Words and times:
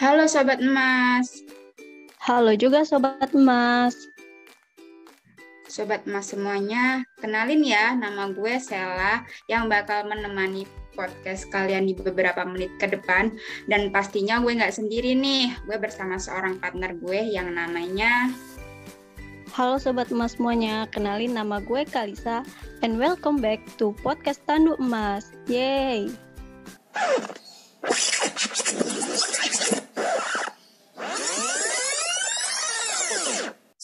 Halo 0.00 0.24
Sobat 0.24 0.64
Emas. 0.64 1.44
Halo 2.24 2.56
juga 2.56 2.88
Sobat 2.88 3.36
Emas. 3.36 3.92
Sobat 5.68 6.08
Emas 6.08 6.32
semuanya, 6.32 7.04
kenalin 7.20 7.60
ya 7.60 7.92
nama 7.92 8.32
gue 8.32 8.56
Sela 8.56 9.28
yang 9.44 9.68
bakal 9.68 10.08
menemani 10.08 10.64
podcast 10.96 11.52
kalian 11.52 11.84
di 11.84 11.92
beberapa 11.92 12.48
menit 12.48 12.72
ke 12.80 12.88
depan. 12.88 13.36
Dan 13.68 13.92
pastinya 13.92 14.40
gue 14.40 14.56
nggak 14.56 14.72
sendiri 14.72 15.12
nih, 15.12 15.52
gue 15.68 15.76
bersama 15.76 16.16
seorang 16.16 16.56
partner 16.56 16.96
gue 16.96 17.20
yang 17.36 17.52
namanya... 17.52 18.32
Halo 19.52 19.76
Sobat 19.76 20.08
Emas 20.08 20.40
semuanya, 20.40 20.88
kenalin 20.88 21.36
nama 21.36 21.60
gue 21.60 21.84
Kalisa 21.84 22.40
and 22.80 22.96
welcome 22.96 23.36
back 23.36 23.60
to 23.76 23.92
podcast 24.00 24.40
Tanduk 24.48 24.80
Emas. 24.80 25.28
Yeay! 25.44 26.08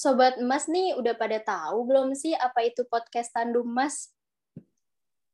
Sobat 0.06 0.38
Emas 0.38 0.70
nih 0.70 0.94
udah 0.94 1.18
pada 1.18 1.42
tahu 1.42 1.82
belum 1.82 2.14
sih 2.14 2.30
apa 2.38 2.62
itu 2.62 2.86
podcast 2.86 3.34
Tandu 3.34 3.66
Emas? 3.66 4.14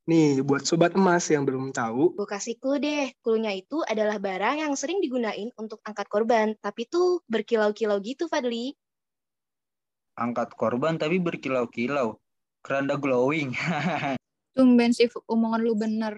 Nih, 0.08 0.40
buat 0.40 0.64
sobat 0.64 0.96
emas 0.96 1.28
yang 1.28 1.44
belum 1.44 1.76
tahu, 1.76 2.16
Gue 2.16 2.24
kasih 2.24 2.56
clue 2.56 2.80
deh. 2.80 3.12
Clue-nya 3.20 3.52
itu 3.52 3.84
adalah 3.84 4.16
barang 4.16 4.64
yang 4.64 4.72
sering 4.72 5.04
digunain 5.04 5.52
untuk 5.60 5.84
angkat 5.84 6.08
korban, 6.08 6.56
tapi 6.56 6.88
tuh 6.88 7.20
berkilau-kilau 7.28 8.00
gitu, 8.00 8.32
Fadli. 8.32 8.72
angkat 10.16 10.56
korban 10.56 10.96
tapi 10.96 11.20
berkilau-kilau. 11.20 12.16
Keranda 12.64 12.96
glowing. 12.96 13.52
Tumben 14.56 14.96
sih 14.96 15.12
omongan 15.28 15.60
lu 15.68 15.77
bener. 15.77 16.16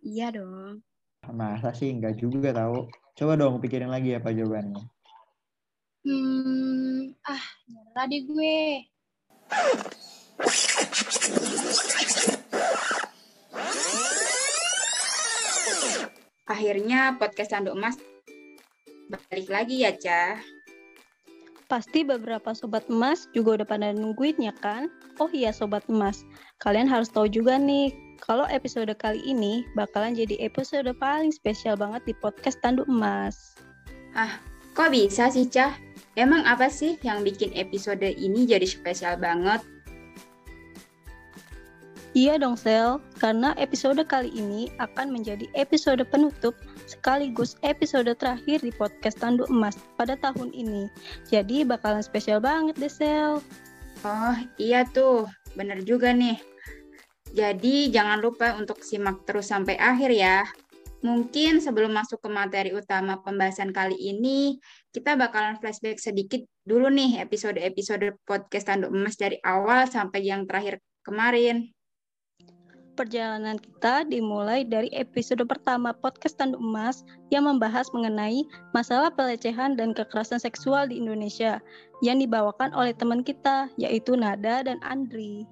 Iya 0.00 0.40
dong. 0.40 0.80
Masa 1.28 1.76
sih 1.76 1.92
enggak 1.92 2.16
juga 2.16 2.56
tahu. 2.56 2.88
Coba 3.12 3.36
dong 3.36 3.60
pikirin 3.60 3.92
lagi 3.92 4.16
apa 4.16 4.32
jawabannya. 4.32 4.88
Hmm, 6.08 7.12
ah, 7.28 7.44
nyerah 7.68 8.08
deh 8.08 8.24
gue. 8.24 8.60
Akhirnya 16.48 17.12
podcast 17.20 17.52
Tanduk 17.52 17.76
Emas 17.76 18.00
balik 19.12 19.52
lagi 19.52 19.84
ya, 19.84 19.92
Cah. 20.00 20.40
Pasti 21.68 22.08
beberapa 22.08 22.56
Sobat 22.56 22.88
Emas 22.88 23.28
juga 23.36 23.60
udah 23.60 23.68
pada 23.68 23.92
nungguin 23.92 24.40
ya 24.40 24.56
kan? 24.64 24.88
Oh 25.20 25.28
iya 25.28 25.52
Sobat 25.52 25.84
Emas, 25.92 26.24
kalian 26.64 26.88
harus 26.88 27.12
tahu 27.12 27.28
juga 27.28 27.60
nih, 27.60 27.92
kalau 28.24 28.48
episode 28.48 28.88
kali 28.96 29.20
ini 29.28 29.60
bakalan 29.76 30.16
jadi 30.16 30.40
episode 30.40 30.88
paling 30.96 31.36
spesial 31.36 31.76
banget 31.76 32.00
di 32.08 32.16
podcast 32.16 32.56
Tanduk 32.64 32.88
Emas. 32.88 33.60
Kok 34.72 34.88
bisa 34.88 35.28
sih, 35.28 35.50
Cah? 35.50 35.87
Emang 36.18 36.42
apa 36.50 36.66
sih 36.66 36.98
yang 37.06 37.22
bikin 37.22 37.54
episode 37.54 38.02
ini 38.02 38.42
jadi 38.42 38.66
spesial 38.66 39.14
banget? 39.22 39.62
Iya 42.10 42.42
dong 42.42 42.58
Sel, 42.58 42.98
karena 43.22 43.54
episode 43.54 44.02
kali 44.02 44.34
ini 44.34 44.66
akan 44.82 45.14
menjadi 45.14 45.46
episode 45.54 46.02
penutup 46.10 46.58
sekaligus 46.90 47.54
episode 47.62 48.10
terakhir 48.18 48.58
di 48.66 48.74
podcast 48.74 49.22
Tanduk 49.22 49.46
Emas 49.46 49.78
pada 49.94 50.18
tahun 50.18 50.50
ini. 50.50 50.90
Jadi 51.30 51.62
bakalan 51.62 52.02
spesial 52.02 52.42
banget 52.42 52.74
deh 52.82 52.90
Sel. 52.90 53.38
Oh, 54.02 54.36
iya 54.58 54.82
tuh. 54.90 55.30
Bener 55.54 55.86
juga 55.86 56.10
nih. 56.10 56.42
Jadi 57.30 57.94
jangan 57.94 58.18
lupa 58.18 58.58
untuk 58.58 58.82
simak 58.82 59.22
terus 59.22 59.54
sampai 59.54 59.78
akhir 59.78 60.10
ya. 60.10 60.42
Mungkin 60.98 61.62
sebelum 61.62 61.94
masuk 61.94 62.18
ke 62.18 62.26
materi 62.26 62.74
utama 62.74 63.22
pembahasan 63.22 63.70
kali 63.70 63.94
ini, 63.94 64.58
kita 64.90 65.14
bakalan 65.14 65.54
flashback 65.62 66.02
sedikit 66.02 66.42
dulu 66.66 66.90
nih 66.90 67.22
episode-episode 67.22 68.18
podcast 68.26 68.66
Tanduk 68.66 68.90
Emas 68.90 69.14
dari 69.14 69.38
awal 69.46 69.86
sampai 69.86 70.26
yang 70.26 70.42
terakhir 70.50 70.82
kemarin. 71.06 71.70
Perjalanan 72.98 73.62
kita 73.62 74.10
dimulai 74.10 74.66
dari 74.66 74.90
episode 74.90 75.46
pertama 75.46 75.94
podcast 75.94 76.34
Tanduk 76.34 76.58
Emas 76.58 77.06
yang 77.30 77.46
membahas 77.46 77.86
mengenai 77.94 78.42
masalah 78.74 79.14
pelecehan 79.14 79.78
dan 79.78 79.94
kekerasan 79.94 80.42
seksual 80.42 80.90
di 80.90 80.98
Indonesia 80.98 81.62
yang 82.02 82.18
dibawakan 82.18 82.74
oleh 82.74 82.90
teman 82.90 83.22
kita 83.22 83.70
yaitu 83.78 84.18
Nada 84.18 84.66
dan 84.66 84.82
Andri. 84.82 85.46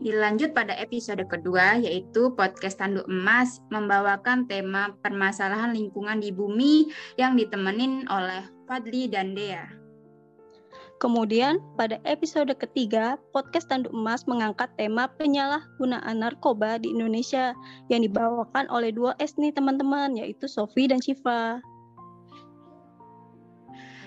Dilanjut 0.00 0.56
pada 0.56 0.72
episode 0.80 1.20
kedua, 1.28 1.76
yaitu 1.76 2.32
podcast 2.32 2.80
Tanduk 2.80 3.04
Emas 3.04 3.60
membawakan 3.68 4.48
tema 4.48 4.96
permasalahan 5.04 5.76
lingkungan 5.76 6.24
di 6.24 6.32
bumi 6.32 6.88
yang 7.20 7.36
ditemenin 7.36 8.08
oleh 8.08 8.48
Fadli 8.64 9.12
dan 9.12 9.36
Dea. 9.36 9.68
Kemudian 11.04 11.60
pada 11.76 12.00
episode 12.08 12.48
ketiga, 12.56 13.20
podcast 13.36 13.68
Tanduk 13.68 13.92
Emas 13.92 14.24
mengangkat 14.24 14.72
tema 14.80 15.04
penyalahgunaan 15.20 16.16
narkoba 16.16 16.80
di 16.80 16.96
Indonesia 16.96 17.52
yang 17.92 18.00
dibawakan 18.00 18.72
oleh 18.72 18.96
dua 18.96 19.12
S 19.20 19.36
nih 19.36 19.52
teman-teman, 19.52 20.16
yaitu 20.16 20.48
Sofi 20.48 20.88
dan 20.88 21.04
Shiva. 21.04 21.60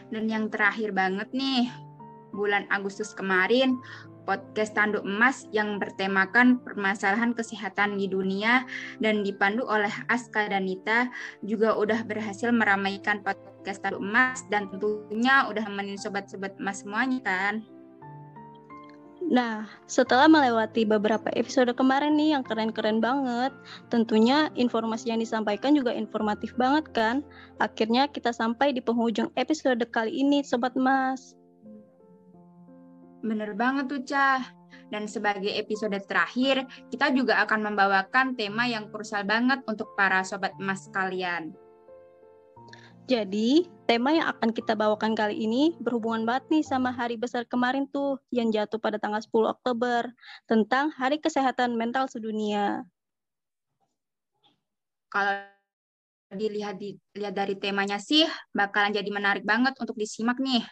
Dan 0.09 0.25
yang 0.25 0.49
terakhir 0.49 0.89
banget 0.89 1.29
nih, 1.37 1.69
bulan 2.33 2.65
Agustus 2.73 3.13
kemarin, 3.13 3.77
podcast 4.23 4.75
Tanduk 4.75 5.03
Emas 5.03 5.47
yang 5.51 5.77
bertemakan 5.79 6.59
permasalahan 6.63 7.35
kesehatan 7.35 7.99
di 7.99 8.07
dunia 8.07 8.63
dan 9.03 9.21
dipandu 9.21 9.67
oleh 9.67 9.91
Aska 10.07 10.47
dan 10.49 10.67
Nita 10.67 11.11
juga 11.43 11.75
udah 11.75 12.03
berhasil 12.07 12.49
meramaikan 12.51 13.21
podcast 13.21 13.83
Tanduk 13.83 14.03
Emas 14.03 14.43
dan 14.47 14.71
tentunya 14.71 15.47
udah 15.47 15.63
nemenin 15.67 15.99
sobat-sobat 15.99 16.55
emas 16.59 16.81
semuanya 16.81 17.19
kan. 17.23 17.63
Nah, 19.23 19.65
setelah 19.87 20.27
melewati 20.27 20.83
beberapa 20.83 21.31
episode 21.33 21.71
kemarin 21.79 22.19
nih 22.19 22.35
yang 22.35 22.43
keren-keren 22.43 22.99
banget, 22.99 23.55
tentunya 23.87 24.51
informasi 24.59 25.15
yang 25.15 25.23
disampaikan 25.23 25.71
juga 25.71 25.95
informatif 25.95 26.51
banget 26.59 26.91
kan? 26.91 27.15
Akhirnya 27.63 28.11
kita 28.11 28.35
sampai 28.35 28.75
di 28.75 28.83
penghujung 28.83 29.31
episode 29.39 29.79
kali 29.95 30.11
ini, 30.11 30.43
Sobat 30.43 30.75
Mas. 30.75 31.39
Bener 33.23 33.55
banget 33.55 33.87
tuh, 33.87 34.03
Cah. 34.03 34.43
Dan 34.91 35.07
sebagai 35.09 35.49
episode 35.55 35.95
terakhir, 36.05 36.67
kita 36.91 37.09
juga 37.15 37.41
akan 37.47 37.71
membawakan 37.71 38.35
tema 38.37 38.67
yang 38.67 38.91
krusial 38.91 39.23
banget 39.25 39.63
untuk 39.65 39.95
para 39.95 40.21
sobat 40.21 40.53
emas 40.59 40.91
kalian. 40.91 41.55
Jadi, 43.03 43.67
tema 43.83 44.15
yang 44.15 44.31
akan 44.31 44.55
kita 44.55 44.79
bawakan 44.79 45.11
kali 45.11 45.43
ini 45.43 45.75
berhubungan 45.81 46.23
banget 46.23 46.47
nih 46.51 46.63
sama 46.63 46.91
hari 46.91 47.19
besar 47.19 47.43
kemarin 47.43 47.83
tuh 47.91 48.15
yang 48.31 48.47
jatuh 48.47 48.79
pada 48.79 48.95
tanggal 48.95 49.19
10 49.19 49.55
Oktober 49.55 50.07
tentang 50.47 50.87
Hari 50.95 51.19
Kesehatan 51.19 51.75
Mental 51.75 52.07
Sedunia. 52.07 52.87
Kalau 55.11 55.35
dilihat 56.31 56.79
di, 56.79 56.95
lihat 57.19 57.35
dari 57.35 57.59
temanya 57.59 57.99
sih, 57.99 58.23
bakalan 58.55 58.95
jadi 58.95 59.09
menarik 59.11 59.43
banget 59.43 59.75
untuk 59.83 59.99
disimak 59.99 60.39
nih. 60.39 60.63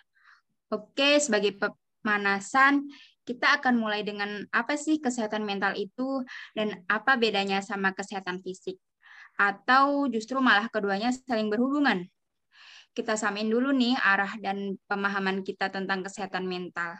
Oke, 0.71 1.19
sebagai 1.19 1.59
pemanasan, 2.01 2.89
kita 3.21 3.61
akan 3.61 3.77
mulai 3.77 4.01
dengan 4.01 4.43
apa 4.49 4.75
sih 4.75 4.97
kesehatan 4.97 5.45
mental 5.45 5.77
itu 5.77 6.25
dan 6.57 6.81
apa 6.89 7.15
bedanya 7.15 7.61
sama 7.61 7.93
kesehatan 7.93 8.41
fisik? 8.41 8.81
Atau 9.37 10.09
justru 10.11 10.41
malah 10.41 10.67
keduanya 10.67 11.13
saling 11.13 11.47
berhubungan? 11.47 12.09
Kita 12.91 13.15
samain 13.15 13.47
dulu 13.47 13.71
nih 13.71 13.95
arah 13.95 14.35
dan 14.43 14.75
pemahaman 14.89 15.47
kita 15.47 15.71
tentang 15.71 16.03
kesehatan 16.03 16.43
mental. 16.43 16.99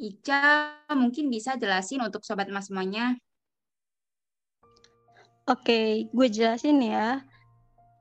Ica 0.00 0.72
mungkin 0.96 1.28
bisa 1.28 1.60
jelasin 1.60 2.00
untuk 2.00 2.24
sobat 2.24 2.48
emas 2.48 2.72
semuanya. 2.72 3.20
Oke, 5.46 6.08
gue 6.10 6.28
jelasin 6.32 6.80
ya. 6.80 7.22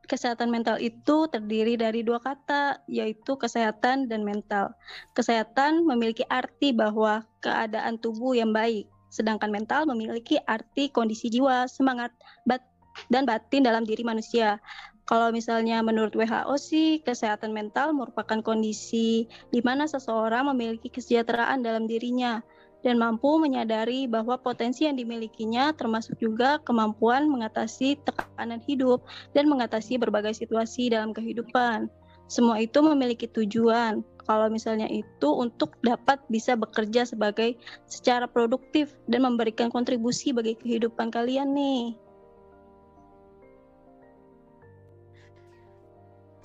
Kesehatan 0.06 0.54
mental 0.54 0.78
itu 0.78 1.26
terdiri 1.26 1.76
dari 1.82 2.06
dua 2.06 2.22
kata, 2.22 2.86
yaitu 2.86 3.34
kesehatan 3.38 4.06
dan 4.06 4.22
mental. 4.22 4.78
Kesehatan 5.18 5.82
memiliki 5.82 6.22
arti 6.30 6.70
bahwa 6.70 7.26
keadaan 7.42 7.98
tubuh 7.98 8.38
yang 8.38 8.54
baik, 8.54 8.86
sedangkan 9.10 9.50
mental 9.50 9.90
memiliki 9.90 10.38
arti 10.46 10.94
kondisi 10.94 11.34
jiwa, 11.34 11.66
semangat, 11.66 12.14
bat 12.46 12.62
dan 13.10 13.26
batin 13.26 13.66
dalam 13.66 13.82
diri 13.82 14.06
manusia. 14.06 14.62
Kalau 15.06 15.30
misalnya 15.30 15.86
menurut 15.86 16.18
WHO 16.18 16.56
sih, 16.58 17.02
kesehatan 17.06 17.54
mental 17.54 17.94
merupakan 17.94 18.42
kondisi 18.42 19.30
di 19.54 19.62
mana 19.62 19.86
seseorang 19.86 20.50
memiliki 20.50 20.90
kesejahteraan 20.90 21.62
dalam 21.62 21.86
dirinya 21.86 22.42
dan 22.86 23.02
mampu 23.02 23.42
menyadari 23.42 24.06
bahwa 24.06 24.38
potensi 24.38 24.86
yang 24.86 24.94
dimilikinya 24.94 25.74
termasuk 25.74 26.22
juga 26.22 26.62
kemampuan 26.62 27.26
mengatasi 27.26 27.98
tekanan 28.06 28.62
hidup 28.62 29.02
dan 29.34 29.50
mengatasi 29.50 29.98
berbagai 29.98 30.38
situasi 30.38 30.94
dalam 30.94 31.10
kehidupan. 31.10 31.90
Semua 32.30 32.62
itu 32.62 32.86
memiliki 32.86 33.26
tujuan. 33.26 34.06
Kalau 34.26 34.50
misalnya 34.54 34.86
itu 34.90 35.30
untuk 35.34 35.78
dapat 35.82 36.22
bisa 36.30 36.54
bekerja 36.54 37.10
sebagai 37.10 37.58
secara 37.90 38.30
produktif 38.30 38.94
dan 39.10 39.26
memberikan 39.26 39.74
kontribusi 39.74 40.30
bagi 40.30 40.54
kehidupan 40.54 41.10
kalian 41.10 41.58
nih. 41.58 42.05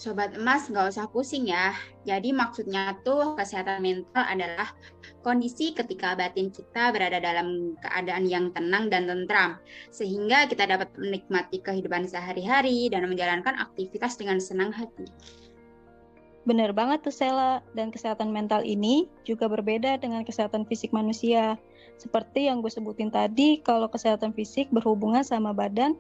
Sobat 0.01 0.33
emas 0.33 0.65
nggak 0.73 0.97
usah 0.97 1.13
pusing 1.13 1.53
ya. 1.53 1.77
Jadi 2.09 2.33
maksudnya 2.33 2.97
tuh 3.05 3.37
kesehatan 3.37 3.85
mental 3.85 4.25
adalah 4.25 4.73
kondisi 5.21 5.77
ketika 5.77 6.17
batin 6.17 6.49
kita 6.49 6.89
berada 6.89 7.21
dalam 7.21 7.77
keadaan 7.85 8.25
yang 8.25 8.49
tenang 8.57 8.89
dan 8.89 9.05
tentram. 9.05 9.61
Sehingga 9.93 10.49
kita 10.49 10.65
dapat 10.65 10.89
menikmati 10.97 11.61
kehidupan 11.61 12.09
sehari-hari 12.09 12.89
dan 12.89 13.13
menjalankan 13.13 13.61
aktivitas 13.61 14.17
dengan 14.17 14.41
senang 14.41 14.73
hati. 14.73 15.05
Benar 16.49 16.73
banget 16.73 17.05
tuh 17.05 17.13
Sela, 17.13 17.61
dan 17.77 17.93
kesehatan 17.93 18.33
mental 18.33 18.65
ini 18.65 19.05
juga 19.29 19.53
berbeda 19.53 20.01
dengan 20.01 20.25
kesehatan 20.25 20.65
fisik 20.65 20.97
manusia. 20.97 21.61
Seperti 22.01 22.49
yang 22.49 22.65
gue 22.65 22.73
sebutin 22.73 23.13
tadi, 23.13 23.61
kalau 23.61 23.85
kesehatan 23.93 24.33
fisik 24.33 24.73
berhubungan 24.73 25.21
sama 25.21 25.53
badan 25.53 25.93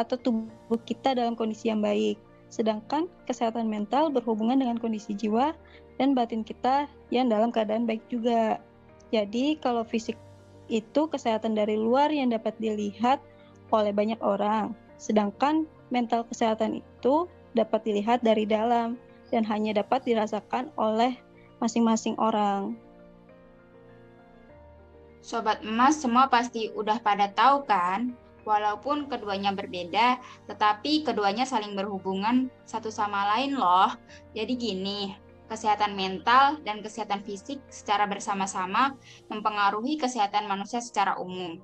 atau 0.00 0.16
tubuh 0.16 0.80
kita 0.88 1.12
dalam 1.12 1.36
kondisi 1.36 1.68
yang 1.68 1.84
baik. 1.84 2.31
Sedangkan 2.52 3.08
kesehatan 3.24 3.72
mental 3.72 4.12
berhubungan 4.12 4.60
dengan 4.60 4.76
kondisi 4.76 5.16
jiwa 5.16 5.56
dan 5.96 6.12
batin 6.12 6.44
kita 6.44 6.84
yang 7.08 7.32
dalam 7.32 7.48
keadaan 7.48 7.88
baik 7.88 8.04
juga. 8.12 8.60
Jadi 9.08 9.56
kalau 9.56 9.88
fisik 9.88 10.20
itu 10.68 11.08
kesehatan 11.08 11.56
dari 11.56 11.80
luar 11.80 12.12
yang 12.12 12.28
dapat 12.28 12.52
dilihat 12.60 13.24
oleh 13.72 13.88
banyak 13.96 14.20
orang. 14.20 14.76
Sedangkan 15.00 15.64
mental 15.88 16.28
kesehatan 16.28 16.84
itu 16.84 17.24
dapat 17.56 17.88
dilihat 17.88 18.20
dari 18.20 18.44
dalam 18.44 19.00
dan 19.32 19.48
hanya 19.48 19.80
dapat 19.80 20.04
dirasakan 20.04 20.68
oleh 20.76 21.16
masing-masing 21.56 22.20
orang. 22.20 22.76
Sobat 25.24 25.64
emas 25.64 25.96
semua 26.02 26.28
pasti 26.28 26.68
udah 26.76 27.00
pada 27.00 27.32
tahu 27.32 27.64
kan 27.64 28.12
Walaupun 28.42 29.06
keduanya 29.06 29.54
berbeda, 29.54 30.18
tetapi 30.50 31.06
keduanya 31.06 31.46
saling 31.46 31.78
berhubungan 31.78 32.50
satu 32.66 32.90
sama 32.90 33.36
lain 33.36 33.54
loh. 33.54 33.94
Jadi 34.34 34.52
gini, 34.58 35.00
kesehatan 35.46 35.94
mental 35.94 36.58
dan 36.66 36.82
kesehatan 36.82 37.22
fisik 37.22 37.62
secara 37.70 38.08
bersama-sama 38.10 38.98
mempengaruhi 39.30 39.94
kesehatan 40.00 40.50
manusia 40.50 40.82
secara 40.82 41.20
umum. 41.22 41.62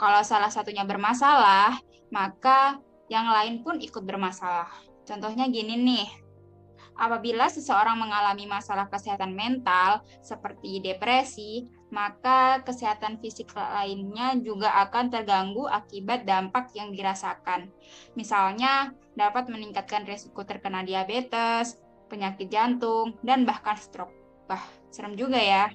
Kalau 0.00 0.24
salah 0.24 0.48
satunya 0.48 0.88
bermasalah, 0.88 1.76
maka 2.08 2.80
yang 3.12 3.28
lain 3.28 3.60
pun 3.60 3.76
ikut 3.76 4.00
bermasalah. 4.00 4.72
Contohnya 5.04 5.50
gini 5.52 5.76
nih, 5.76 6.08
Apabila 7.00 7.48
seseorang 7.48 7.96
mengalami 7.96 8.44
masalah 8.44 8.84
kesehatan 8.92 9.32
mental 9.32 10.04
seperti 10.20 10.84
depresi, 10.84 11.64
maka 11.90 12.62
kesehatan 12.62 13.18
fisik 13.18 13.50
lainnya 13.54 14.38
juga 14.38 14.70
akan 14.86 15.10
terganggu 15.10 15.66
akibat 15.66 16.26
dampak 16.26 16.70
yang 16.74 16.94
dirasakan. 16.94 17.70
Misalnya, 18.14 18.94
dapat 19.18 19.50
meningkatkan 19.50 20.06
risiko 20.06 20.46
terkena 20.46 20.86
diabetes, 20.86 21.78
penyakit 22.06 22.50
jantung, 22.50 23.18
dan 23.26 23.42
bahkan 23.46 23.78
stroke. 23.78 24.14
Wah, 24.46 24.62
serem 24.90 25.14
juga 25.14 25.38
ya. 25.38 25.70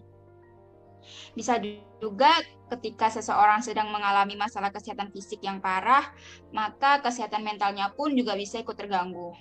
Bisa 1.37 1.61
juga 2.01 2.31
ketika 2.73 3.13
seseorang 3.13 3.61
sedang 3.61 3.93
mengalami 3.93 4.33
masalah 4.35 4.73
kesehatan 4.73 5.13
fisik 5.13 5.43
yang 5.45 5.61
parah, 5.61 6.11
maka 6.49 6.99
kesehatan 7.03 7.45
mentalnya 7.45 7.93
pun 7.93 8.11
juga 8.17 8.33
bisa 8.33 8.59
ikut 8.59 8.73
terganggu. 8.73 9.31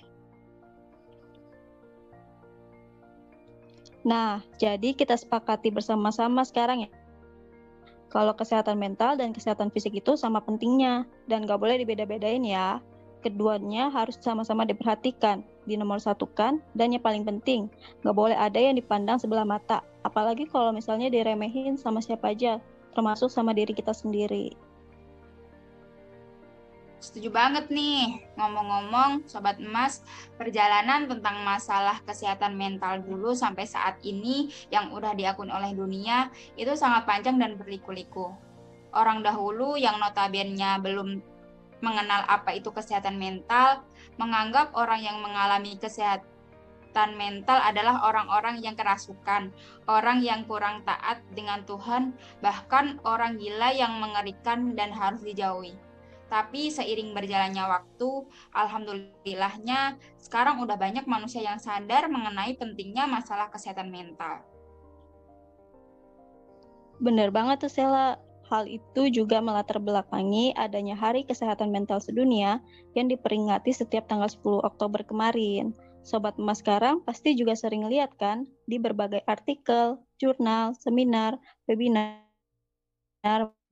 Nah, 4.05 4.45
jadi 4.61 4.93
kita 4.93 5.17
sepakati 5.17 5.73
bersama-sama 5.73 6.45
sekarang 6.45 6.85
ya. 6.85 6.91
Kalau 8.13 8.37
kesehatan 8.37 8.77
mental 8.77 9.17
dan 9.17 9.33
kesehatan 9.33 9.73
fisik 9.73 9.97
itu 9.97 10.13
sama 10.15 10.39
pentingnya 10.39 11.09
dan 11.25 11.43
gak 11.43 11.57
boleh 11.57 11.81
dibeda-bedain 11.81 12.45
ya. 12.45 12.79
Keduanya 13.25 13.89
harus 13.89 14.21
sama-sama 14.21 14.63
diperhatikan, 14.69 15.41
dinomor 15.65 15.97
satukan, 15.97 16.61
dan 16.77 16.93
yang 16.93 17.01
paling 17.01 17.25
penting, 17.25 17.65
gak 18.05 18.13
boleh 18.13 18.37
ada 18.37 18.61
yang 18.61 18.77
dipandang 18.77 19.17
sebelah 19.17 19.43
mata. 19.43 19.81
Apalagi 20.05 20.45
kalau 20.45 20.69
misalnya 20.69 21.09
diremehin 21.09 21.73
sama 21.73 21.97
siapa 21.99 22.37
aja, 22.37 22.61
termasuk 22.93 23.33
sama 23.33 23.57
diri 23.57 23.73
kita 23.73 23.91
sendiri. 23.91 24.53
Setuju 26.99 27.29
banget 27.29 27.69
nih. 27.69 28.23
Ngomong-ngomong, 28.39 29.27
Sobat 29.29 29.61
Emas, 29.61 30.01
perjalanan 30.39 31.05
tentang 31.05 31.43
masalah 31.43 32.01
kesehatan 32.07 32.55
mental 32.55 33.03
dulu 33.03 33.35
sampai 33.35 33.67
saat 33.67 33.99
ini 34.01 34.49
yang 34.73 34.89
udah 34.95 35.13
diakui 35.13 35.51
oleh 35.51 35.71
dunia 35.75 36.31
itu 36.55 36.73
sangat 36.73 37.05
panjang 37.05 37.37
dan 37.37 37.59
berliku-liku. 37.59 38.33
Orang 38.95 39.21
dahulu 39.21 39.75
yang 39.75 39.99
notabene 39.99 40.79
belum 40.79 41.19
mengenal 41.83 42.23
apa 42.25 42.55
itu 42.55 42.71
kesehatan 42.71 43.19
mental, 43.19 43.83
menganggap 44.15 44.71
orang 44.73 45.03
yang 45.03 45.19
mengalami 45.19 45.75
kesehatan 45.77 47.11
mental 47.19 47.59
adalah 47.59 48.07
orang-orang 48.07 48.63
yang 48.63 48.73
kerasukan, 48.79 49.51
orang 49.85 50.23
yang 50.23 50.47
kurang 50.47 50.87
taat 50.87 51.19
dengan 51.35 51.67
Tuhan, 51.67 52.15
bahkan 52.39 52.97
orang 53.03 53.35
gila 53.35 53.75
yang 53.75 53.99
mengerikan 53.99 54.73
dan 54.73 54.95
harus 54.95 55.21
dijauhi. 55.21 55.75
Tapi 56.35 56.67
seiring 56.67 57.15
berjalannya 57.15 57.63
waktu, 57.63 58.27
alhamdulillahnya 58.51 59.95
sekarang 60.19 60.59
udah 60.59 60.75
banyak 60.75 61.07
manusia 61.07 61.39
yang 61.39 61.63
sadar 61.63 62.11
mengenai 62.11 62.59
pentingnya 62.59 63.07
masalah 63.07 63.47
kesehatan 63.47 63.87
mental. 63.87 64.43
Bener 66.99 67.31
banget 67.31 67.63
tuh 67.63 67.71
Sela. 67.71 68.19
Hal 68.51 68.67
itu 68.69 69.09
juga 69.09 69.41
melatar 69.41 69.81
belakangi 69.81 70.53
adanya 70.53 70.93
Hari 70.93 71.25
Kesehatan 71.25 71.73
Mental 71.73 71.97
Sedunia 71.97 72.61
yang 72.93 73.09
diperingati 73.09 73.73
setiap 73.73 74.05
tanggal 74.05 74.29
10 74.29 74.61
Oktober 74.61 75.01
kemarin. 75.01 75.73
Sobat 76.05 76.37
emas 76.37 76.61
sekarang 76.61 77.01
pasti 77.01 77.33
juga 77.33 77.57
sering 77.57 77.89
lihat 77.89 78.13
kan 78.21 78.45
di 78.69 78.77
berbagai 78.77 79.25
artikel, 79.25 79.97
jurnal, 80.21 80.77
seminar, 80.77 81.41
webinar, 81.65 82.21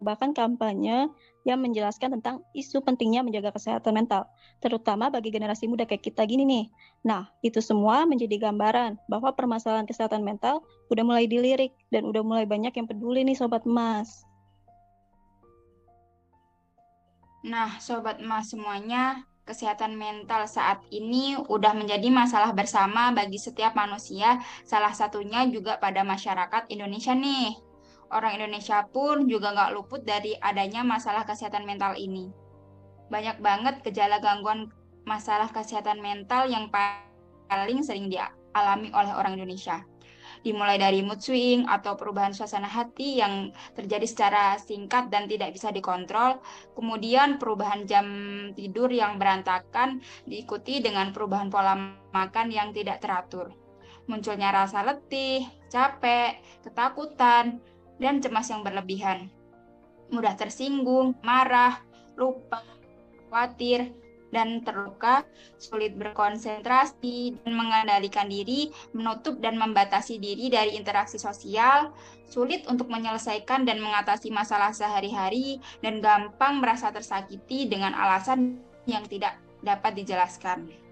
bahkan 0.02 0.34
kampanye 0.34 1.06
yang 1.44 1.60
menjelaskan 1.60 2.20
tentang 2.20 2.40
isu 2.56 2.80
pentingnya 2.80 3.20
menjaga 3.20 3.52
kesehatan 3.52 3.92
mental, 3.92 4.28
terutama 4.64 5.12
bagi 5.12 5.28
generasi 5.28 5.68
muda 5.68 5.84
kayak 5.84 6.04
kita 6.04 6.24
gini 6.24 6.48
nih. 6.48 6.66
Nah, 7.04 7.28
itu 7.44 7.60
semua 7.60 8.08
menjadi 8.08 8.50
gambaran 8.50 8.96
bahwa 9.12 9.36
permasalahan 9.36 9.84
kesehatan 9.84 10.24
mental 10.24 10.64
udah 10.88 11.04
mulai 11.04 11.28
dilirik 11.28 11.76
dan 11.92 12.08
udah 12.08 12.24
mulai 12.24 12.48
banyak 12.48 12.72
yang 12.72 12.88
peduli 12.88 13.28
nih 13.28 13.36
sobat 13.36 13.68
emas. 13.68 14.24
Nah, 17.44 17.76
sobat 17.84 18.24
emas 18.24 18.48
semuanya, 18.48 19.28
kesehatan 19.44 20.00
mental 20.00 20.48
saat 20.48 20.80
ini 20.96 21.36
udah 21.36 21.76
menjadi 21.76 22.08
masalah 22.08 22.56
bersama 22.56 23.12
bagi 23.12 23.36
setiap 23.36 23.76
manusia, 23.76 24.40
salah 24.64 24.96
satunya 24.96 25.44
juga 25.52 25.76
pada 25.76 26.08
masyarakat 26.08 26.72
Indonesia 26.72 27.12
nih 27.12 27.73
orang 28.14 28.38
Indonesia 28.38 28.86
pun 28.88 29.26
juga 29.26 29.52
nggak 29.52 29.74
luput 29.74 30.02
dari 30.06 30.38
adanya 30.38 30.86
masalah 30.86 31.26
kesehatan 31.26 31.66
mental 31.66 31.98
ini. 31.98 32.30
Banyak 33.10 33.42
banget 33.42 33.82
gejala 33.82 34.22
gangguan 34.22 34.70
masalah 35.04 35.52
kesehatan 35.52 36.00
mental 36.00 36.48
yang 36.48 36.72
paling 36.72 37.84
sering 37.84 38.08
dialami 38.08 38.94
oleh 38.94 39.14
orang 39.14 39.36
Indonesia. 39.36 39.84
Dimulai 40.44 40.76
dari 40.76 41.00
mood 41.00 41.24
swing 41.24 41.68
atau 41.72 41.96
perubahan 41.96 42.36
suasana 42.36 42.68
hati 42.68 43.24
yang 43.24 43.56
terjadi 43.80 44.04
secara 44.04 44.44
singkat 44.60 45.08
dan 45.08 45.24
tidak 45.28 45.56
bisa 45.56 45.72
dikontrol, 45.72 46.44
kemudian 46.76 47.40
perubahan 47.40 47.88
jam 47.88 48.08
tidur 48.52 48.92
yang 48.92 49.16
berantakan 49.16 50.04
diikuti 50.28 50.84
dengan 50.84 51.16
perubahan 51.16 51.48
pola 51.48 51.76
makan 52.12 52.52
yang 52.52 52.76
tidak 52.76 53.00
teratur 53.00 53.56
munculnya 54.08 54.52
rasa 54.52 54.84
letih, 54.84 55.48
capek, 55.72 56.44
ketakutan, 56.64 57.64
dan 58.04 58.20
cemas 58.20 58.52
yang 58.52 58.68
berlebihan. 58.68 59.32
Mudah 60.12 60.36
tersinggung, 60.36 61.16
marah, 61.24 61.80
lupa, 62.20 62.60
khawatir, 63.32 63.96
dan 64.34 64.66
terluka, 64.66 65.24
sulit 65.62 65.94
berkonsentrasi 65.96 67.38
dan 67.40 67.54
mengendalikan 67.54 68.28
diri, 68.28 68.74
menutup 68.92 69.38
dan 69.40 69.56
membatasi 69.62 70.18
diri 70.18 70.50
dari 70.50 70.74
interaksi 70.76 71.22
sosial, 71.22 71.94
sulit 72.28 72.66
untuk 72.66 72.90
menyelesaikan 72.90 73.64
dan 73.64 73.78
mengatasi 73.78 74.34
masalah 74.34 74.74
sehari-hari, 74.74 75.62
dan 75.86 76.02
gampang 76.02 76.60
merasa 76.60 76.90
tersakiti 76.90 77.70
dengan 77.70 77.94
alasan 77.94 78.58
yang 78.90 79.06
tidak 79.06 79.38
dapat 79.62 79.96
dijelaskan. 79.96 80.83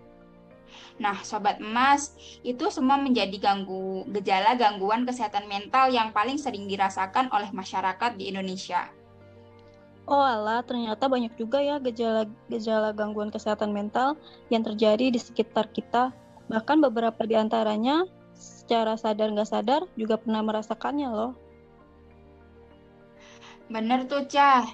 Nah, 1.01 1.17
sobat 1.25 1.57
emas, 1.57 2.13
itu 2.45 2.69
semua 2.69 2.97
menjadi 3.01 3.33
ganggu 3.41 4.05
gejala 4.13 4.53
gangguan 4.53 5.03
kesehatan 5.03 5.49
mental 5.49 5.89
yang 5.89 6.13
paling 6.13 6.37
sering 6.37 6.69
dirasakan 6.69 7.31
oleh 7.33 7.49
masyarakat 7.49 8.17
di 8.17 8.29
Indonesia. 8.29 8.89
Oh 10.09 10.21
alah, 10.21 10.65
ternyata 10.65 11.05
banyak 11.05 11.33
juga 11.37 11.61
ya 11.61 11.77
gejala-gejala 11.77 12.91
gangguan 12.91 13.29
kesehatan 13.29 13.71
mental 13.71 14.17
yang 14.49 14.65
terjadi 14.65 15.13
di 15.13 15.19
sekitar 15.21 15.69
kita. 15.71 16.11
Bahkan 16.49 16.83
beberapa 16.89 17.23
di 17.23 17.37
antaranya 17.37 18.03
secara 18.33 18.97
sadar 18.97 19.29
nggak 19.31 19.49
sadar 19.49 19.81
juga 19.93 20.17
pernah 20.17 20.41
merasakannya 20.41 21.09
loh. 21.09 21.33
Bener 23.71 24.03
tuh, 24.09 24.27
Cah. 24.27 24.67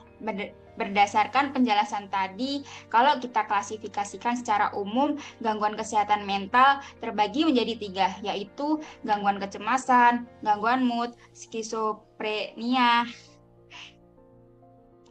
Berdasarkan 0.78 1.58
penjelasan 1.58 2.08
tadi, 2.14 2.62
kalau 2.88 3.18
kita 3.18 3.50
klasifikasikan 3.50 4.38
secara 4.38 4.70
umum, 4.78 5.18
gangguan 5.42 5.74
kesehatan 5.74 6.24
mental 6.24 6.86
terbagi 7.02 7.50
menjadi 7.50 7.74
tiga, 7.82 8.08
yaitu 8.22 8.78
gangguan 9.02 9.42
kecemasan, 9.42 10.30
gangguan 10.46 10.86
mood, 10.86 11.18
skizofrenia. 11.34 13.10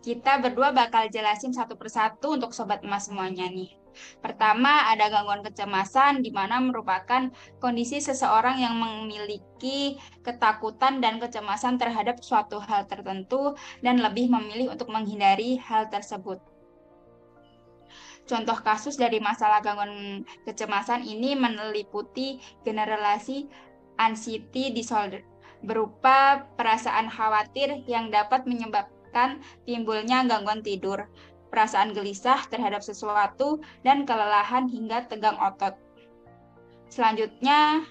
Kita 0.07 0.39
berdua 0.39 0.71
bakal 0.71 1.11
jelasin 1.11 1.51
satu 1.51 1.75
persatu 1.75 2.39
untuk 2.39 2.55
sobat 2.55 2.87
emas 2.87 3.11
semuanya 3.11 3.51
nih. 3.51 3.86
Pertama, 4.21 4.91
ada 4.91 5.09
gangguan 5.09 5.45
kecemasan, 5.45 6.21
di 6.21 6.31
mana 6.33 6.61
merupakan 6.63 7.29
kondisi 7.59 8.01
seseorang 8.01 8.61
yang 8.61 8.77
memiliki 8.77 9.97
ketakutan 10.23 11.01
dan 11.01 11.21
kecemasan 11.23 11.77
terhadap 11.81 12.21
suatu 12.21 12.61
hal 12.63 12.85
tertentu 12.87 13.57
dan 13.81 14.01
lebih 14.01 14.29
memilih 14.29 14.73
untuk 14.73 14.89
menghindari 14.93 15.57
hal 15.61 15.89
tersebut. 15.89 16.39
Contoh 18.27 18.59
kasus 18.59 18.99
dari 18.99 19.23
masalah 19.23 19.63
gangguan 19.63 20.27
kecemasan 20.43 21.07
ini 21.07 21.39
meliputi 21.39 22.43
generalisasi 22.67 23.47
anxiety 24.03 24.75
disorder 24.75 25.23
berupa 25.63 26.45
perasaan 26.59 27.09
khawatir 27.09 27.87
yang 27.89 28.11
dapat 28.11 28.45
menyebabkan 28.45 29.41
timbulnya 29.65 30.27
gangguan 30.27 30.61
tidur, 30.61 31.09
perasaan 31.49 31.95
gelisah 31.95 32.47
terhadap 32.51 32.83
sesuatu, 32.83 33.63
dan 33.87 34.05
kelelahan 34.05 34.67
hingga 34.67 35.07
tegang 35.07 35.39
otot. 35.39 35.75
Selanjutnya, 36.91 37.83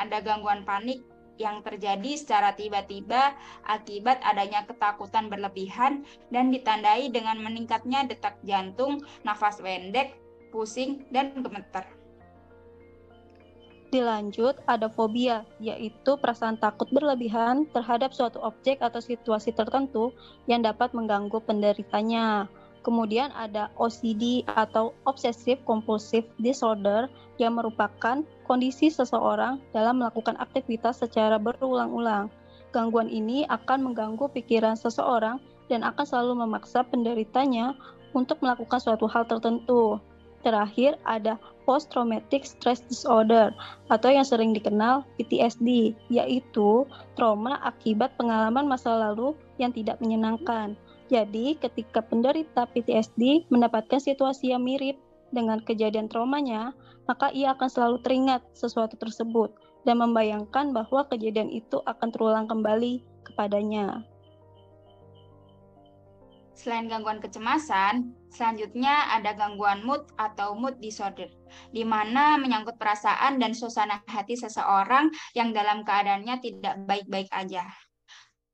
ada 0.00 0.18
gangguan 0.24 0.64
panik 0.64 1.04
yang 1.40 1.64
terjadi 1.64 2.20
secara 2.20 2.52
tiba-tiba 2.52 3.32
akibat 3.64 4.20
adanya 4.20 4.68
ketakutan 4.68 5.32
berlebihan 5.32 6.04
dan 6.28 6.52
ditandai 6.52 7.08
dengan 7.08 7.40
meningkatnya 7.40 8.04
detak 8.04 8.36
jantung, 8.44 9.00
nafas 9.24 9.56
pendek, 9.64 10.20
pusing, 10.52 11.08
dan 11.08 11.32
gemeter. 11.40 11.88
Dilanjut, 13.90 14.54
ada 14.70 14.86
fobia, 14.86 15.42
yaitu 15.58 16.14
perasaan 16.14 16.54
takut 16.62 16.86
berlebihan 16.94 17.66
terhadap 17.74 18.14
suatu 18.14 18.38
objek 18.38 18.78
atau 18.78 19.02
situasi 19.02 19.50
tertentu 19.50 20.14
yang 20.46 20.62
dapat 20.62 20.94
mengganggu 20.94 21.42
penderitanya. 21.42 22.46
Kemudian 22.80 23.28
ada 23.36 23.68
OCD 23.76 24.40
atau 24.48 24.96
Obsessive 25.04 25.60
Compulsive 25.68 26.24
Disorder 26.40 27.12
yang 27.36 27.60
merupakan 27.60 28.24
kondisi 28.48 28.88
seseorang 28.88 29.60
dalam 29.76 30.00
melakukan 30.00 30.40
aktivitas 30.40 31.04
secara 31.04 31.36
berulang-ulang. 31.36 32.32
Gangguan 32.72 33.12
ini 33.12 33.44
akan 33.52 33.92
mengganggu 33.92 34.32
pikiran 34.32 34.80
seseorang 34.80 35.42
dan 35.68 35.84
akan 35.84 36.04
selalu 36.06 36.46
memaksa 36.46 36.80
penderitanya 36.86 37.76
untuk 38.16 38.40
melakukan 38.40 38.80
suatu 38.80 39.04
hal 39.06 39.28
tertentu. 39.28 40.00
Terakhir 40.40 40.96
ada 41.04 41.36
Post 41.68 41.92
Traumatic 41.92 42.48
Stress 42.48 42.80
Disorder 42.88 43.52
atau 43.92 44.08
yang 44.08 44.24
sering 44.24 44.56
dikenal 44.56 45.04
PTSD, 45.20 45.92
yaitu 46.08 46.88
trauma 47.12 47.60
akibat 47.60 48.16
pengalaman 48.16 48.64
masa 48.64 48.96
lalu 48.96 49.36
yang 49.60 49.68
tidak 49.68 50.00
menyenangkan. 50.00 50.74
Jadi, 51.10 51.58
ketika 51.58 52.06
penderita 52.06 52.70
PTSD 52.70 53.50
mendapatkan 53.50 53.98
situasi 53.98 54.54
yang 54.54 54.62
mirip 54.62 54.94
dengan 55.34 55.58
kejadian 55.58 56.06
traumanya, 56.06 56.70
maka 57.10 57.34
ia 57.34 57.50
akan 57.58 57.66
selalu 57.66 57.98
teringat 58.06 58.46
sesuatu 58.54 58.94
tersebut 58.94 59.50
dan 59.82 59.98
membayangkan 59.98 60.70
bahwa 60.70 61.02
kejadian 61.10 61.50
itu 61.50 61.82
akan 61.82 62.14
terulang 62.14 62.46
kembali 62.46 63.02
kepadanya. 63.26 64.06
Selain 66.54 66.86
gangguan 66.86 67.18
kecemasan, 67.18 68.12
selanjutnya 68.30 69.10
ada 69.10 69.32
gangguan 69.32 69.80
mood 69.82 70.06
atau 70.20 70.52
mood 70.52 70.76
disorder, 70.78 71.32
di 71.72 71.82
mana 71.82 72.36
menyangkut 72.36 72.76
perasaan 72.76 73.40
dan 73.42 73.56
suasana 73.56 74.04
hati 74.06 74.36
seseorang 74.36 75.10
yang 75.32 75.50
dalam 75.56 75.82
keadaannya 75.82 76.36
tidak 76.38 76.84
baik-baik 76.84 77.32
aja. 77.32 77.64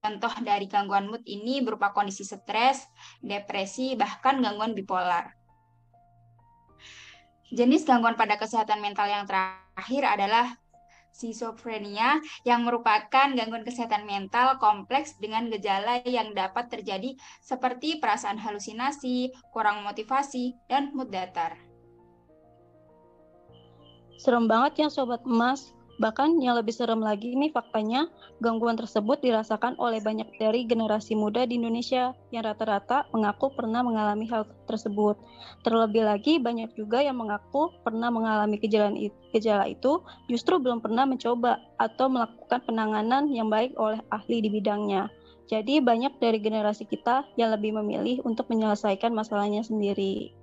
Contoh 0.06 0.30
dari 0.46 0.70
gangguan 0.70 1.10
mood 1.10 1.26
ini 1.26 1.58
berupa 1.66 1.90
kondisi 1.90 2.22
stres, 2.22 2.86
depresi, 3.18 3.98
bahkan 3.98 4.38
gangguan 4.38 4.70
bipolar. 4.70 5.34
Jenis 7.50 7.82
gangguan 7.82 8.14
pada 8.14 8.38
kesehatan 8.38 8.78
mental 8.78 9.10
yang 9.10 9.26
terakhir 9.26 10.06
adalah 10.06 10.54
schizophrenia 11.10 12.22
yang 12.46 12.62
merupakan 12.62 13.34
gangguan 13.34 13.66
kesehatan 13.66 14.06
mental 14.06 14.62
kompleks 14.62 15.18
dengan 15.18 15.50
gejala 15.50 15.98
yang 16.06 16.30
dapat 16.38 16.70
terjadi 16.70 17.18
seperti 17.42 17.98
perasaan 17.98 18.38
halusinasi, 18.38 19.34
kurang 19.50 19.82
motivasi, 19.82 20.54
dan 20.70 20.94
mood 20.94 21.10
datar. 21.10 21.58
Serem 24.22 24.46
banget 24.46 24.86
ya 24.86 24.88
Sobat 24.88 25.26
Emas, 25.26 25.74
Bahkan 25.96 26.44
yang 26.44 26.60
lebih 26.60 26.76
serem 26.76 27.00
lagi 27.00 27.32
ini 27.32 27.48
faktanya, 27.48 28.12
gangguan 28.44 28.76
tersebut 28.76 29.16
dirasakan 29.24 29.80
oleh 29.80 30.04
banyak 30.04 30.28
dari 30.36 30.68
generasi 30.68 31.16
muda 31.16 31.48
di 31.48 31.56
Indonesia 31.56 32.12
yang 32.28 32.44
rata-rata 32.44 33.08
mengaku 33.16 33.48
pernah 33.56 33.80
mengalami 33.80 34.28
hal 34.28 34.44
tersebut. 34.68 35.16
Terlebih 35.64 36.04
lagi 36.04 36.36
banyak 36.36 36.76
juga 36.76 37.00
yang 37.00 37.16
mengaku 37.16 37.72
pernah 37.80 38.12
mengalami 38.12 38.60
gejala 38.60 39.64
itu 39.64 40.04
justru 40.28 40.60
belum 40.60 40.84
pernah 40.84 41.08
mencoba 41.08 41.64
atau 41.80 42.12
melakukan 42.12 42.60
penanganan 42.68 43.32
yang 43.32 43.48
baik 43.48 43.72
oleh 43.80 44.00
ahli 44.12 44.44
di 44.44 44.52
bidangnya. 44.52 45.08
Jadi 45.48 45.80
banyak 45.80 46.20
dari 46.20 46.42
generasi 46.42 46.84
kita 46.84 47.24
yang 47.40 47.54
lebih 47.56 47.72
memilih 47.72 48.20
untuk 48.28 48.52
menyelesaikan 48.52 49.16
masalahnya 49.16 49.64
sendiri. 49.64 50.34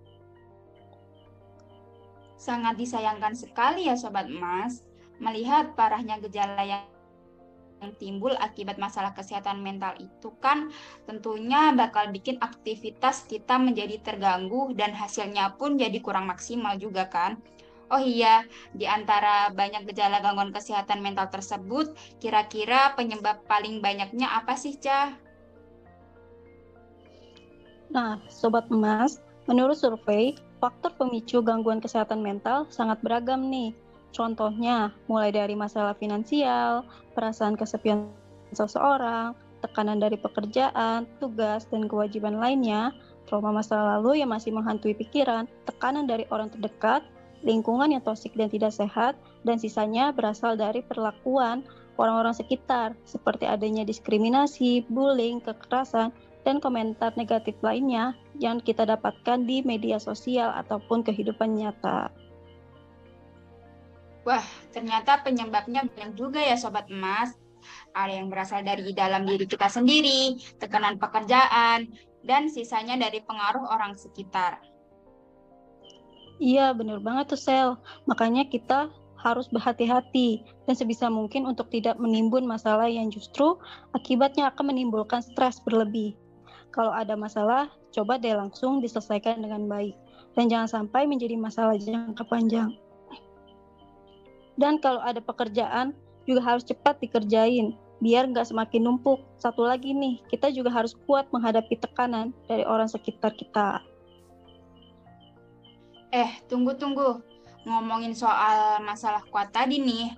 Sangat 2.41 2.79
disayangkan 2.79 3.38
sekali 3.38 3.86
ya 3.91 3.95
Sobat 4.00 4.31
Emas 4.31 4.92
melihat 5.23 5.71
parahnya 5.79 6.19
gejala 6.19 6.59
yang 6.67 6.83
timbul 7.99 8.31
akibat 8.39 8.79
masalah 8.79 9.11
kesehatan 9.11 9.59
mental 9.59 9.95
itu 9.99 10.31
kan 10.39 10.71
tentunya 11.03 11.75
bakal 11.75 12.07
bikin 12.11 12.39
aktivitas 12.39 13.27
kita 13.27 13.59
menjadi 13.59 13.99
terganggu 13.99 14.71
dan 14.75 14.95
hasilnya 14.95 15.55
pun 15.59 15.75
jadi 15.75 15.99
kurang 15.99 16.27
maksimal 16.27 16.75
juga 16.79 17.07
kan. 17.11 17.39
Oh 17.91 17.99
iya, 17.99 18.47
di 18.71 18.87
antara 18.87 19.51
banyak 19.51 19.85
gejala 19.91 20.23
gangguan 20.23 20.55
kesehatan 20.55 21.03
mental 21.03 21.29
tersebut, 21.29 21.93
kira-kira 22.17 22.95
penyebab 22.95 23.43
paling 23.45 23.83
banyaknya 23.83 24.31
apa 24.33 24.55
sih, 24.57 24.79
Cah? 24.79 25.13
Nah, 27.93 28.17
Sobat 28.31 28.65
Emas, 28.73 29.21
menurut 29.45 29.77
survei, 29.77 30.33
faktor 30.57 30.95
pemicu 30.97 31.45
gangguan 31.45 31.77
kesehatan 31.77 32.23
mental 32.23 32.65
sangat 32.73 32.97
beragam 33.05 33.45
nih. 33.51 33.75
Contohnya, 34.13 34.93
mulai 35.10 35.34
dari 35.34 35.58
masalah 35.58 35.98
finansial, 35.98 36.86
perasaan 37.17 37.58
kesepian 37.58 38.13
seseorang, 38.53 39.34
tekanan 39.65 39.98
dari 39.98 40.22
pekerjaan, 40.22 41.10
tugas, 41.17 41.65
dan 41.74 41.89
kewajiban 41.89 42.38
lainnya, 42.38 42.93
trauma 43.25 43.50
masa 43.50 43.98
lalu 43.98 44.22
yang 44.22 44.29
masih 44.29 44.53
menghantui 44.53 44.93
pikiran, 44.93 45.50
tekanan 45.65 46.05
dari 46.05 46.29
orang 46.29 46.53
terdekat, 46.53 47.01
lingkungan 47.41 47.89
yang 47.89 48.05
toksik 48.05 48.38
dan 48.38 48.53
tidak 48.53 48.70
sehat, 48.70 49.17
dan 49.41 49.58
sisanya 49.58 50.13
berasal 50.13 50.53
dari 50.53 50.86
perlakuan 50.86 51.65
orang-orang 51.98 52.38
sekitar, 52.38 52.93
seperti 53.10 53.50
adanya 53.50 53.82
diskriminasi, 53.82 54.86
bullying, 54.93 55.41
kekerasan, 55.41 56.13
dan 56.43 56.60
komentar 56.60 57.15
negatif 57.15 57.55
lainnya 57.63 58.13
yang 58.38 58.60
kita 58.60 58.84
dapatkan 58.84 59.48
di 59.48 59.63
media 59.63 59.98
sosial 59.98 60.51
ataupun 60.53 61.01
kehidupan 61.01 61.55
nyata. 61.55 62.12
Wah, 64.23 64.43
ternyata 64.71 65.19
penyebabnya 65.19 65.83
banyak 65.83 66.15
juga 66.15 66.39
ya 66.39 66.55
Sobat 66.55 66.87
Emas. 66.87 67.35
Ada 67.95 68.19
yang 68.19 68.27
berasal 68.27 68.63
dari 68.63 68.91
dalam 68.91 69.23
diri 69.27 69.47
kita 69.47 69.67
sendiri, 69.71 70.35
tekanan 70.59 70.99
pekerjaan, 70.99 71.91
dan 72.23 72.47
sisanya 72.47 72.95
dari 72.95 73.19
pengaruh 73.23 73.67
orang 73.67 73.95
sekitar. 73.95 74.59
Iya, 76.43 76.75
benar 76.75 76.99
banget 76.99 77.35
tuh 77.35 77.39
Sel. 77.39 77.69
Makanya 78.07 78.47
kita 78.47 78.91
harus 79.23 79.47
berhati-hati 79.47 80.43
dan 80.67 80.75
sebisa 80.75 81.07
mungkin 81.07 81.47
untuk 81.47 81.71
tidak 81.71 81.95
menimbun 81.95 82.43
masalah 82.43 82.91
yang 82.91 83.07
justru 83.07 83.55
akibatnya 83.95 84.51
akan 84.51 84.75
menimbulkan 84.75 85.23
stres 85.23 85.63
berlebih. 85.63 86.19
Kalau 86.75 86.91
ada 86.91 87.15
masalah, 87.15 87.71
coba 87.95 88.19
deh 88.19 88.35
langsung 88.35 88.83
diselesaikan 88.83 89.39
dengan 89.39 89.69
baik 89.71 89.95
dan 90.35 90.51
jangan 90.51 90.67
sampai 90.67 91.07
menjadi 91.07 91.39
masalah 91.39 91.79
jangka 91.79 92.27
panjang. 92.27 92.75
Dan 94.60 94.77
kalau 94.77 95.01
ada 95.01 95.19
pekerjaan 95.19 95.98
juga 96.24 96.41
harus 96.43 96.63
cepat 96.63 97.01
dikerjain 97.01 97.75
biar 98.03 98.27
nggak 98.27 98.51
semakin 98.51 98.83
numpuk. 98.83 99.24
Satu 99.39 99.63
lagi 99.63 99.95
nih, 99.95 100.19
kita 100.27 100.51
juga 100.51 100.72
harus 100.72 100.91
kuat 101.07 101.31
menghadapi 101.31 101.79
tekanan 101.79 102.36
dari 102.51 102.67
orang 102.67 102.91
sekitar 102.91 103.31
kita. 103.31 103.79
Eh, 106.12 106.31
tunggu-tunggu. 106.51 107.24
Ngomongin 107.63 108.12
soal 108.12 108.83
masalah 108.83 109.24
kuat 109.31 109.55
tadi 109.55 109.79
nih, 109.79 110.12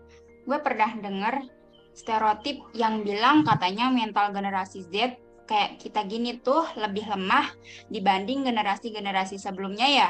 gue 0.50 0.58
pernah 0.66 0.98
denger 0.98 1.46
stereotip 1.94 2.74
yang 2.74 3.06
bilang 3.06 3.46
katanya 3.46 3.94
mental 3.94 4.34
generasi 4.34 4.84
Z 4.90 5.22
kayak 5.46 5.78
kita 5.78 6.02
gini 6.10 6.42
tuh 6.42 6.66
lebih 6.74 7.06
lemah 7.06 7.54
dibanding 7.94 8.50
generasi-generasi 8.50 9.38
sebelumnya 9.38 9.86
ya. 9.86 10.10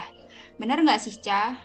Bener 0.55 0.79
nggak 0.79 1.03
sih, 1.03 1.19
Ca? 1.19 1.59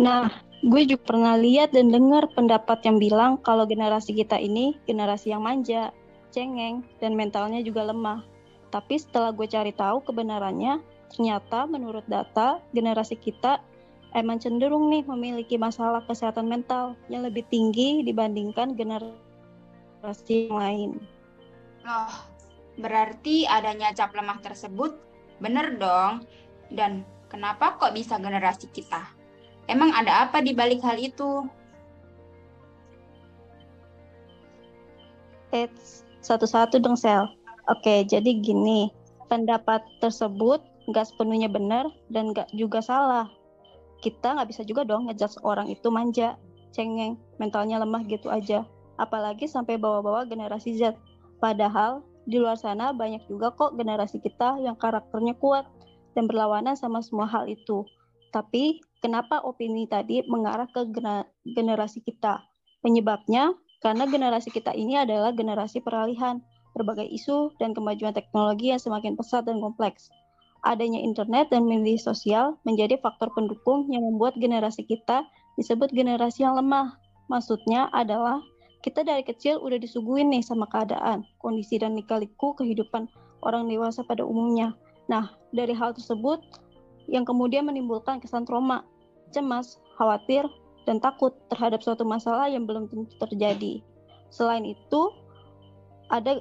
Nah, 0.00 0.32
gue 0.64 0.82
juga 0.88 1.12
pernah 1.12 1.36
lihat 1.36 1.76
dan 1.76 1.92
dengar 1.92 2.24
pendapat 2.32 2.80
yang 2.88 2.96
bilang 2.96 3.36
kalau 3.44 3.68
generasi 3.68 4.16
kita 4.16 4.40
ini 4.40 4.72
generasi 4.88 5.28
yang 5.28 5.44
manja, 5.44 5.92
cengeng, 6.32 6.80
dan 7.04 7.12
mentalnya 7.12 7.60
juga 7.60 7.84
lemah. 7.84 8.24
Tapi 8.72 8.96
setelah 8.96 9.28
gue 9.36 9.44
cari 9.44 9.76
tahu 9.76 10.00
kebenarannya, 10.00 10.80
ternyata 11.12 11.68
menurut 11.68 12.08
data 12.08 12.64
generasi 12.72 13.20
kita 13.20 13.60
emang 14.16 14.40
cenderung 14.40 14.88
nih 14.88 15.04
memiliki 15.04 15.60
masalah 15.60 16.00
kesehatan 16.08 16.48
mental 16.48 16.96
yang 17.12 17.20
lebih 17.20 17.44
tinggi 17.52 18.00
dibandingkan 18.00 18.72
generasi 18.80 20.48
yang 20.48 20.56
lain. 20.56 20.90
Oh, 21.84 22.16
berarti 22.80 23.44
adanya 23.44 23.92
cap 23.92 24.16
lemah 24.16 24.40
tersebut 24.40 24.96
bener 25.44 25.76
dong. 25.76 26.24
Dan 26.70 27.02
kenapa 27.26 27.76
kok 27.76 27.92
bisa 27.92 28.16
generasi 28.16 28.70
kita? 28.70 29.19
Emang 29.70 29.94
ada 29.94 30.26
apa 30.26 30.42
di 30.42 30.50
balik 30.50 30.82
hal 30.82 30.98
itu? 30.98 31.46
Eits, 35.54 36.02
satu-satu 36.26 36.82
dong 36.82 36.98
Sel. 36.98 37.30
Oke, 37.70 38.02
jadi 38.02 38.34
gini, 38.42 38.90
pendapat 39.30 39.78
tersebut 40.02 40.58
nggak 40.90 41.06
sepenuhnya 41.06 41.46
benar 41.46 41.86
dan 42.10 42.34
nggak 42.34 42.50
juga 42.50 42.82
salah. 42.82 43.30
Kita 44.02 44.34
nggak 44.34 44.50
bisa 44.50 44.66
juga 44.66 44.82
dong 44.82 45.06
ngejudge 45.06 45.38
orang 45.46 45.70
itu 45.70 45.86
manja, 45.86 46.34
cengeng, 46.74 47.14
mentalnya 47.38 47.78
lemah 47.78 48.02
gitu 48.10 48.26
aja. 48.26 48.66
Apalagi 48.98 49.46
sampai 49.46 49.78
bawa-bawa 49.78 50.26
generasi 50.26 50.74
Z. 50.82 50.98
Padahal 51.38 52.02
di 52.26 52.42
luar 52.42 52.58
sana 52.58 52.90
banyak 52.90 53.22
juga 53.30 53.54
kok 53.54 53.78
generasi 53.78 54.18
kita 54.18 54.58
yang 54.58 54.74
karakternya 54.74 55.38
kuat 55.38 55.64
dan 56.18 56.26
berlawanan 56.26 56.74
sama 56.74 56.98
semua 57.06 57.30
hal 57.30 57.46
itu. 57.46 57.86
Tapi 58.30 58.78
kenapa 59.02 59.42
opini 59.42 59.90
tadi 59.90 60.22
mengarah 60.26 60.70
ke 60.70 60.86
generasi 61.44 62.02
kita? 62.02 62.42
Penyebabnya 62.80 63.52
karena 63.84 64.06
generasi 64.06 64.48
kita 64.54 64.72
ini 64.72 64.96
adalah 64.96 65.34
generasi 65.34 65.82
peralihan 65.82 66.40
berbagai 66.72 67.08
isu 67.10 67.52
dan 67.58 67.74
kemajuan 67.74 68.14
teknologi 68.14 68.70
yang 68.70 68.80
semakin 68.80 69.18
pesat 69.18 69.44
dan 69.44 69.58
kompleks. 69.58 70.08
Adanya 70.62 71.00
internet 71.00 71.48
dan 71.48 71.64
media 71.64 71.96
sosial 71.96 72.60
menjadi 72.68 73.00
faktor 73.00 73.32
pendukung 73.32 73.88
yang 73.88 74.04
membuat 74.04 74.36
generasi 74.36 74.84
kita 74.84 75.24
disebut 75.56 75.90
generasi 75.90 76.44
yang 76.44 76.54
lemah. 76.54 77.00
Maksudnya 77.32 77.88
adalah 77.96 78.44
kita 78.84 79.04
dari 79.04 79.24
kecil 79.24 79.60
udah 79.60 79.80
disuguhin 79.80 80.32
nih 80.32 80.44
sama 80.44 80.68
keadaan, 80.68 81.24
kondisi 81.40 81.80
dan 81.80 81.96
lika-liku 81.96 82.52
kehidupan 82.56 83.08
orang 83.40 83.68
dewasa 83.68 84.04
pada 84.04 84.24
umumnya. 84.24 84.76
Nah, 85.08 85.32
dari 85.52 85.72
hal 85.72 85.96
tersebut 85.96 86.40
yang 87.10 87.26
kemudian 87.26 87.66
menimbulkan 87.66 88.22
kesan 88.22 88.46
trauma, 88.46 88.86
cemas, 89.34 89.82
khawatir, 89.98 90.46
dan 90.86 91.02
takut 91.02 91.34
terhadap 91.52 91.82
suatu 91.82 92.06
masalah 92.06 92.46
yang 92.46 92.64
belum 92.64 92.86
tentu 92.88 93.12
terjadi. 93.26 93.82
Selain 94.30 94.62
itu, 94.62 95.02
ada 96.08 96.38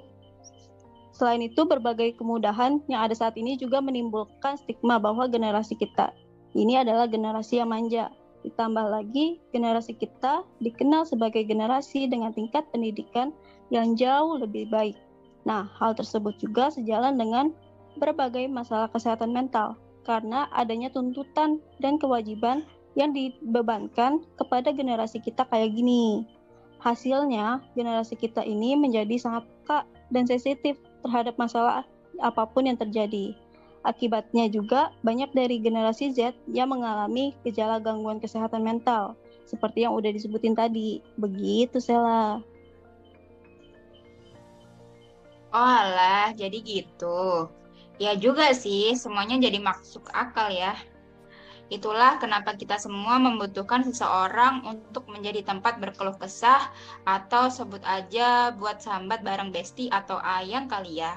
selain 1.11 1.43
itu 1.43 1.67
berbagai 1.67 2.15
kemudahan 2.15 2.79
yang 2.87 3.03
ada 3.03 3.17
saat 3.17 3.35
ini 3.35 3.59
juga 3.59 3.83
menimbulkan 3.83 4.55
stigma 4.55 5.01
bahwa 5.01 5.27
generasi 5.27 5.75
kita 5.75 6.15
ini 6.57 6.81
adalah 6.81 7.05
generasi 7.05 7.61
yang 7.61 7.69
manja. 7.69 8.09
Ditambah 8.41 8.85
lagi, 8.89 9.37
generasi 9.51 9.99
kita 9.99 10.47
dikenal 10.63 11.03
sebagai 11.05 11.43
generasi 11.43 12.07
dengan 12.07 12.31
tingkat 12.31 12.65
pendidikan 12.71 13.35
yang 13.69 13.93
jauh 13.99 14.39
lebih 14.39 14.71
baik. 14.71 14.95
Nah, 15.43 15.67
hal 15.77 15.93
tersebut 15.93 16.39
juga 16.39 16.71
sejalan 16.71 17.19
dengan 17.19 17.51
berbagai 17.99 18.47
masalah 18.47 18.87
kesehatan 18.89 19.35
mental 19.35 19.75
karena 20.09 20.49
adanya 20.57 20.89
tuntutan 20.89 21.61
dan 21.77 22.01
kewajiban 22.01 22.65
yang 22.97 23.13
dibebankan 23.13 24.25
kepada 24.41 24.73
generasi 24.73 25.21
kita 25.21 25.45
kayak 25.45 25.77
gini. 25.77 26.25
Hasilnya, 26.81 27.61
generasi 27.77 28.17
kita 28.17 28.41
ini 28.41 28.73
menjadi 28.73 29.13
sangat 29.21 29.45
peka 29.45 29.85
dan 30.09 30.25
sensitif 30.25 30.81
terhadap 31.05 31.37
masalah 31.37 31.85
apa 32.25 32.49
pun 32.49 32.65
yang 32.65 32.79
terjadi. 32.81 33.37
Akibatnya 33.85 34.49
juga 34.49 34.89
banyak 35.05 35.29
dari 35.37 35.61
generasi 35.61 36.09
Z 36.11 36.33
yang 36.49 36.73
mengalami 36.73 37.37
gejala 37.45 37.77
gangguan 37.77 38.17
kesehatan 38.17 38.65
mental, 38.65 39.13
seperti 39.45 39.85
yang 39.85 39.93
udah 39.93 40.09
disebutin 40.09 40.57
tadi. 40.57 41.05
Begitu, 41.21 41.77
Sela. 41.77 42.41
Oh 45.53 45.69
alah, 45.79 46.33
jadi 46.33 46.57
gitu. 46.61 47.58
Ya 47.99 48.15
juga 48.15 48.55
sih, 48.55 48.95
semuanya 48.95 49.35
jadi 49.35 49.59
masuk 49.59 50.07
akal 50.15 50.47
ya. 50.55 50.71
Itulah 51.69 52.17
kenapa 52.17 52.57
kita 52.57 52.81
semua 52.81 53.21
membutuhkan 53.21 53.85
seseorang 53.85 54.65
untuk 54.65 55.05
menjadi 55.05 55.45
tempat 55.45 55.77
berkeluh 55.77 56.17
kesah 56.17 56.71
atau 57.05 57.51
sebut 57.51 57.83
aja 57.85 58.55
buat 58.57 58.81
sambat 58.81 59.21
bareng 59.21 59.53
besti 59.53 59.85
atau 59.91 60.17
ayang 60.23 60.65
kali 60.65 61.03
ya. 61.03 61.13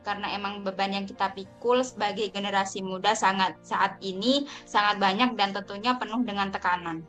Karena 0.00 0.32
emang 0.32 0.64
beban 0.64 0.96
yang 0.96 1.04
kita 1.04 1.34
pikul 1.36 1.84
sebagai 1.84 2.32
generasi 2.32 2.80
muda 2.80 3.12
sangat 3.12 3.60
saat 3.60 4.00
ini 4.00 4.48
sangat 4.64 4.96
banyak 4.96 5.36
dan 5.36 5.52
tentunya 5.52 5.92
penuh 6.00 6.24
dengan 6.24 6.48
tekanan. 6.48 7.04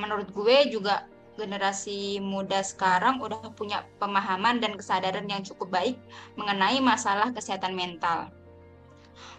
Menurut 0.00 0.32
gue 0.32 0.72
juga 0.72 1.04
generasi 1.36 2.18
muda 2.18 2.64
sekarang 2.64 3.20
udah 3.20 3.52
punya 3.54 3.84
pemahaman 4.00 4.58
dan 4.58 4.74
kesadaran 4.74 5.28
yang 5.28 5.44
cukup 5.44 5.70
baik 5.70 5.96
mengenai 6.34 6.80
masalah 6.80 7.30
kesehatan 7.30 7.76
mental. 7.76 8.32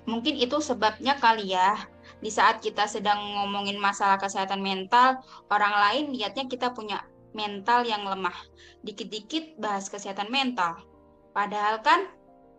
Mungkin 0.07 0.39
itu 0.39 0.57
sebabnya 0.63 1.19
kali 1.19 1.53
ya, 1.53 1.75
di 2.23 2.31
saat 2.33 2.63
kita 2.63 2.87
sedang 2.89 3.19
ngomongin 3.37 3.77
masalah 3.77 4.17
kesehatan 4.17 4.63
mental, 4.63 5.21
orang 5.51 5.73
lain 5.73 6.05
lihatnya 6.15 6.49
kita 6.49 6.73
punya 6.73 7.03
mental 7.35 7.85
yang 7.85 8.07
lemah. 8.07 8.33
Dikit-dikit 8.81 9.59
bahas 9.61 9.91
kesehatan 9.91 10.31
mental. 10.33 10.81
Padahal 11.35 11.83
kan 11.85 12.09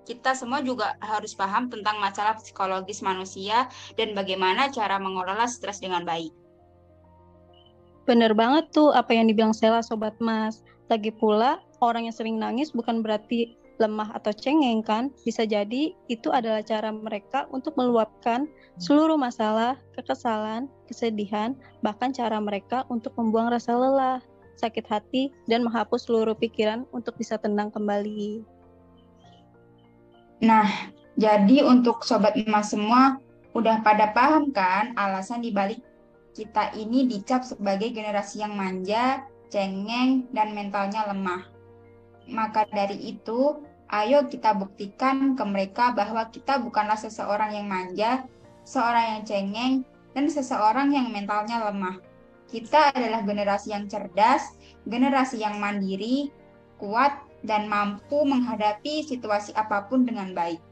kita 0.06 0.32
semua 0.32 0.64
juga 0.64 0.96
harus 1.02 1.36
paham 1.36 1.68
tentang 1.68 2.00
masalah 2.00 2.38
psikologis 2.38 3.04
manusia 3.04 3.68
dan 3.98 4.16
bagaimana 4.16 4.72
cara 4.72 4.96
mengelola 4.96 5.44
stres 5.44 5.82
dengan 5.82 6.06
baik. 6.06 6.32
Bener 8.08 8.32
banget 8.32 8.72
tuh 8.72 8.96
apa 8.96 9.12
yang 9.12 9.28
dibilang 9.28 9.52
Sela 9.52 9.84
Sobat 9.84 10.16
Mas. 10.16 10.64
Lagi 10.88 11.12
pula, 11.12 11.60
orang 11.84 12.08
yang 12.08 12.16
sering 12.16 12.40
nangis 12.40 12.72
bukan 12.72 13.04
berarti 13.04 13.52
lemah 13.76 14.10
atau 14.16 14.32
cengeng 14.32 14.80
kan, 14.80 15.12
bisa 15.28 15.44
jadi 15.44 15.92
itu 16.08 16.28
adalah 16.32 16.64
cara 16.64 16.88
mereka 16.88 17.44
untuk 17.52 17.76
meluapkan 17.76 18.48
seluruh 18.80 19.20
masalah, 19.20 19.76
kekesalan, 19.92 20.66
kesedihan, 20.88 21.52
bahkan 21.84 22.10
cara 22.10 22.40
mereka 22.40 22.88
untuk 22.88 23.12
membuang 23.20 23.52
rasa 23.52 23.76
lelah, 23.76 24.24
sakit 24.56 24.88
hati, 24.88 25.30
dan 25.46 25.62
menghapus 25.62 26.08
seluruh 26.08 26.34
pikiran 26.34 26.88
untuk 26.96 27.14
bisa 27.20 27.36
tenang 27.38 27.68
kembali. 27.70 28.42
Nah, 30.42 30.90
jadi 31.14 31.62
untuk 31.62 32.02
sobat 32.02 32.34
emas 32.40 32.72
semua, 32.72 33.20
udah 33.52 33.84
pada 33.84 34.10
paham 34.16 34.50
kan 34.50 34.96
alasan 34.98 35.44
dibalik 35.44 35.78
kita 36.38 36.70
ini 36.78 37.10
dicap 37.10 37.42
sebagai 37.42 37.90
generasi 37.90 38.46
yang 38.46 38.54
manja, 38.54 39.26
cengeng, 39.50 40.30
dan 40.30 40.54
mentalnya 40.54 41.10
lemah. 41.10 41.50
Maka 42.30 42.70
dari 42.70 43.10
itu, 43.10 43.58
ayo 43.90 44.30
kita 44.30 44.54
buktikan 44.54 45.34
ke 45.34 45.42
mereka 45.42 45.90
bahwa 45.90 46.30
kita 46.30 46.62
bukanlah 46.62 46.94
seseorang 46.94 47.58
yang 47.58 47.66
manja, 47.66 48.22
seorang 48.62 49.18
yang 49.18 49.22
cengeng, 49.26 49.74
dan 50.14 50.30
seseorang 50.30 50.94
yang 50.94 51.10
mentalnya 51.10 51.66
lemah. 51.66 51.98
Kita 52.46 52.94
adalah 52.94 53.26
generasi 53.26 53.74
yang 53.74 53.90
cerdas, 53.90 54.54
generasi 54.86 55.42
yang 55.42 55.58
mandiri, 55.58 56.30
kuat, 56.78 57.18
dan 57.42 57.66
mampu 57.66 58.22
menghadapi 58.22 59.02
situasi 59.02 59.50
apa 59.58 59.90
pun 59.90 60.06
dengan 60.06 60.32
baik. 60.38 60.62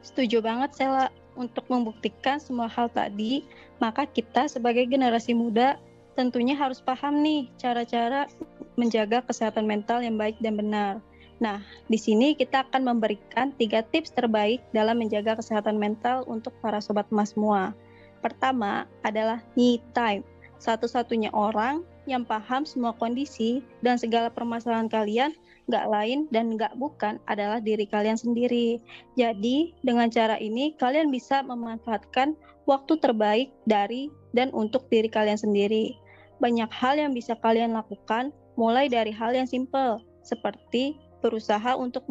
Setuju 0.00 0.40
banget, 0.40 0.72
Sela. 0.72 1.19
Untuk 1.38 1.64
membuktikan 1.70 2.42
semua 2.42 2.66
hal 2.68 2.90
tadi, 2.90 3.46
maka 3.78 4.04
kita 4.04 4.50
sebagai 4.50 4.84
generasi 4.86 5.32
muda 5.32 5.78
tentunya 6.18 6.58
harus 6.58 6.82
paham 6.82 7.22
nih 7.22 7.48
cara-cara 7.56 8.28
menjaga 8.74 9.24
kesehatan 9.24 9.64
mental 9.64 10.02
yang 10.04 10.18
baik 10.20 10.36
dan 10.42 10.58
benar. 10.58 10.94
Nah, 11.40 11.64
di 11.88 11.96
sini 11.96 12.36
kita 12.36 12.68
akan 12.68 12.92
memberikan 12.92 13.56
tiga 13.56 13.80
tips 13.80 14.12
terbaik 14.12 14.60
dalam 14.76 15.00
menjaga 15.00 15.40
kesehatan 15.40 15.80
mental 15.80 16.28
untuk 16.28 16.52
para 16.60 16.84
sobat 16.84 17.08
emas 17.08 17.32
semua. 17.32 17.72
Pertama 18.20 18.84
adalah 19.00 19.40
me 19.56 19.80
time. 19.96 20.20
Satu-satunya 20.60 21.32
orang 21.32 21.80
yang 22.10 22.26
paham 22.26 22.66
semua 22.66 22.90
kondisi 22.98 23.62
dan 23.86 23.94
segala 23.96 24.28
permasalahan 24.28 24.90
kalian 24.90 25.30
nggak 25.70 25.86
lain 25.86 26.26
dan 26.34 26.58
nggak 26.58 26.74
bukan 26.74 27.22
adalah 27.30 27.62
diri 27.62 27.86
kalian 27.86 28.18
sendiri. 28.18 28.82
Jadi, 29.14 29.70
dengan 29.86 30.10
cara 30.10 30.34
ini 30.42 30.74
kalian 30.74 31.14
bisa 31.14 31.46
memanfaatkan 31.46 32.34
waktu 32.66 32.98
terbaik 32.98 33.54
dari 33.70 34.10
dan 34.34 34.50
untuk 34.50 34.90
diri 34.90 35.06
kalian 35.06 35.38
sendiri. 35.38 35.94
Banyak 36.42 36.68
hal 36.74 36.98
yang 36.98 37.14
bisa 37.14 37.38
kalian 37.38 37.78
lakukan 37.78 38.34
mulai 38.58 38.90
dari 38.90 39.14
hal 39.14 39.30
yang 39.30 39.46
simpel, 39.46 40.02
seperti 40.26 40.98
berusaha 41.22 41.76
untuk 41.78 42.08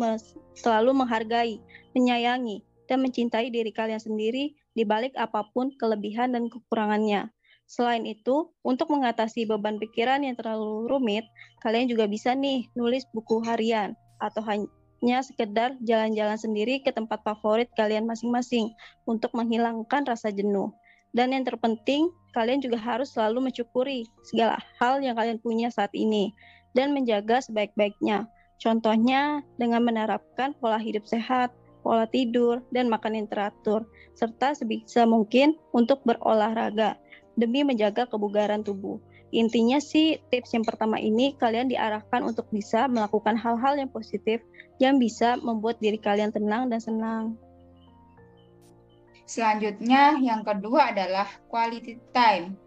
selalu 0.55 0.95
menghargai, 0.95 1.59
menyayangi, 1.97 2.63
dan 2.89 3.05
mencintai 3.05 3.53
diri 3.53 3.69
kalian 3.69 4.01
sendiri 4.01 4.55
di 4.73 4.83
balik 4.85 5.13
apa 5.17 5.45
pun 5.53 5.73
kelebihan 5.77 6.33
dan 6.33 6.47
kekurangannya. 6.49 7.29
Selain 7.69 8.01
itu, 8.09 8.49
untuk 8.65 8.89
mengatasi 8.89 9.45
beban 9.45 9.77
pikiran 9.77 10.25
yang 10.25 10.33
terlalu 10.33 10.89
rumit, 10.89 11.21
kalian 11.61 11.85
juga 11.85 12.09
bisa 12.09 12.33
nih 12.33 12.65
nulis 12.73 13.05
buku 13.13 13.45
harian 13.45 13.93
atau 14.17 14.41
hanya 14.41 15.21
sekedar 15.21 15.77
jalan-jalan 15.85 16.33
sendiri 16.33 16.81
ke 16.81 16.89
tempat 16.89 17.21
favorit 17.21 17.69
kalian 17.77 18.09
masing-masing 18.09 18.73
untuk 19.05 19.29
menghilangkan 19.37 20.01
rasa 20.01 20.33
jenuh. 20.33 20.73
Dan 21.13 21.29
yang 21.29 21.45
terpenting, 21.45 22.09
kalian 22.33 22.57
juga 22.57 22.81
harus 22.81 23.13
selalu 23.13 23.53
mensyukuri 23.53 24.09
segala 24.25 24.57
hal 24.81 24.97
yang 25.05 25.13
kalian 25.13 25.37
punya 25.37 25.69
saat 25.69 25.93
ini 25.93 26.33
dan 26.73 26.89
menjaga 26.89 27.37
sebaik-baiknya. 27.45 28.25
Contohnya 28.57 29.45
dengan 29.61 29.85
menerapkan 29.85 30.57
pola 30.57 30.81
hidup 30.81 31.05
sehat, 31.05 31.53
pola 31.85 32.09
tidur, 32.09 32.65
dan 32.73 32.89
makan 32.89 33.13
yang 33.13 33.27
teratur, 33.29 33.85
serta 34.17 34.57
sebisa 34.57 35.05
mungkin 35.05 35.53
untuk 35.69 36.01
berolahraga 36.01 36.97
demi 37.39 37.63
menjaga 37.63 38.05
kebugaran 38.05 38.61
tubuh. 38.61 38.99
Intinya 39.29 39.77
sih 39.77 40.17
tips 40.33 40.57
yang 40.57 40.65
pertama 40.65 40.97
ini 40.97 41.37
kalian 41.37 41.69
diarahkan 41.69 42.25
untuk 42.25 42.49
bisa 42.49 42.89
melakukan 42.89 43.37
hal-hal 43.37 43.77
yang 43.77 43.89
positif 43.89 44.41
yang 44.81 44.97
bisa 44.97 45.37
membuat 45.37 45.77
diri 45.77 46.01
kalian 46.01 46.33
tenang 46.33 46.67
dan 46.67 46.81
senang. 46.81 47.25
Selanjutnya 49.29 50.17
yang 50.17 50.41
kedua 50.41 50.89
adalah 50.89 51.29
quality 51.45 52.01
time. 52.09 52.57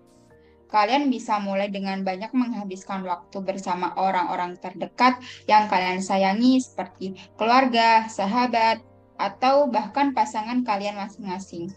Kalian 0.71 1.11
bisa 1.11 1.43
mulai 1.43 1.69
dengan 1.69 2.01
banyak 2.07 2.31
menghabiskan 2.33 3.03
waktu 3.05 3.43
bersama 3.45 3.93
orang-orang 3.99 4.57
terdekat 4.57 5.19
yang 5.51 5.67
kalian 5.67 6.01
sayangi 6.01 6.63
seperti 6.63 7.19
keluarga, 7.37 8.07
sahabat, 8.09 8.81
atau 9.19 9.69
bahkan 9.69 10.15
pasangan 10.17 10.63
kalian 10.63 10.97
masing-masing. 10.97 11.75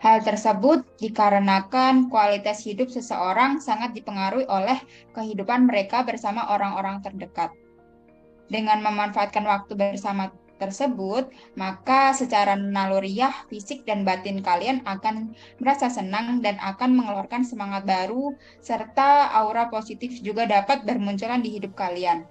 Hal 0.00 0.24
tersebut 0.24 0.80
dikarenakan 0.96 2.08
kualitas 2.08 2.64
hidup 2.64 2.88
seseorang 2.88 3.60
sangat 3.60 3.92
dipengaruhi 3.92 4.48
oleh 4.48 4.80
kehidupan 5.12 5.68
mereka 5.68 6.00
bersama 6.08 6.48
orang-orang 6.48 7.04
terdekat. 7.04 7.52
Dengan 8.48 8.80
memanfaatkan 8.80 9.44
waktu 9.44 9.76
bersama 9.76 10.32
tersebut, 10.56 11.28
maka 11.52 12.16
secara 12.16 12.56
naluriah 12.56 13.44
fisik 13.52 13.84
dan 13.84 14.04
batin 14.08 14.40
kalian 14.40 14.80
akan 14.88 15.36
merasa 15.60 15.92
senang 15.92 16.40
dan 16.40 16.56
akan 16.64 16.96
mengeluarkan 16.96 17.44
semangat 17.44 17.84
baru 17.84 18.32
serta 18.64 19.36
aura 19.36 19.68
positif 19.68 20.16
juga 20.24 20.48
dapat 20.48 20.80
bermunculan 20.88 21.44
di 21.44 21.60
hidup 21.60 21.76
kalian. 21.76 22.24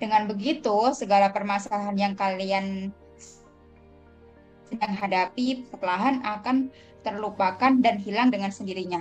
Dengan 0.00 0.24
begitu, 0.24 0.96
segala 0.96 1.28
permasalahan 1.28 1.96
yang 1.96 2.14
kalian 2.16 2.88
sedang 4.68 4.92
hadapi 4.92 5.64
perlahan 5.72 6.20
akan 6.20 6.68
terlupakan 7.02 7.72
dan 7.80 7.96
hilang 7.96 8.28
dengan 8.28 8.52
sendirinya. 8.52 9.00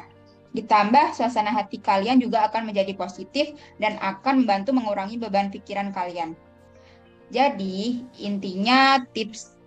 Ditambah 0.56 1.14
suasana 1.14 1.52
hati 1.52 1.78
kalian 1.84 2.24
juga 2.24 2.48
akan 2.48 2.72
menjadi 2.72 2.96
positif 2.96 3.52
dan 3.78 4.00
akan 4.00 4.48
membantu 4.48 4.72
mengurangi 4.74 5.20
beban 5.20 5.52
pikiran 5.52 5.92
kalian. 5.92 6.34
Jadi, 7.28 8.08
intinya 8.24 9.04
tips 9.12 9.58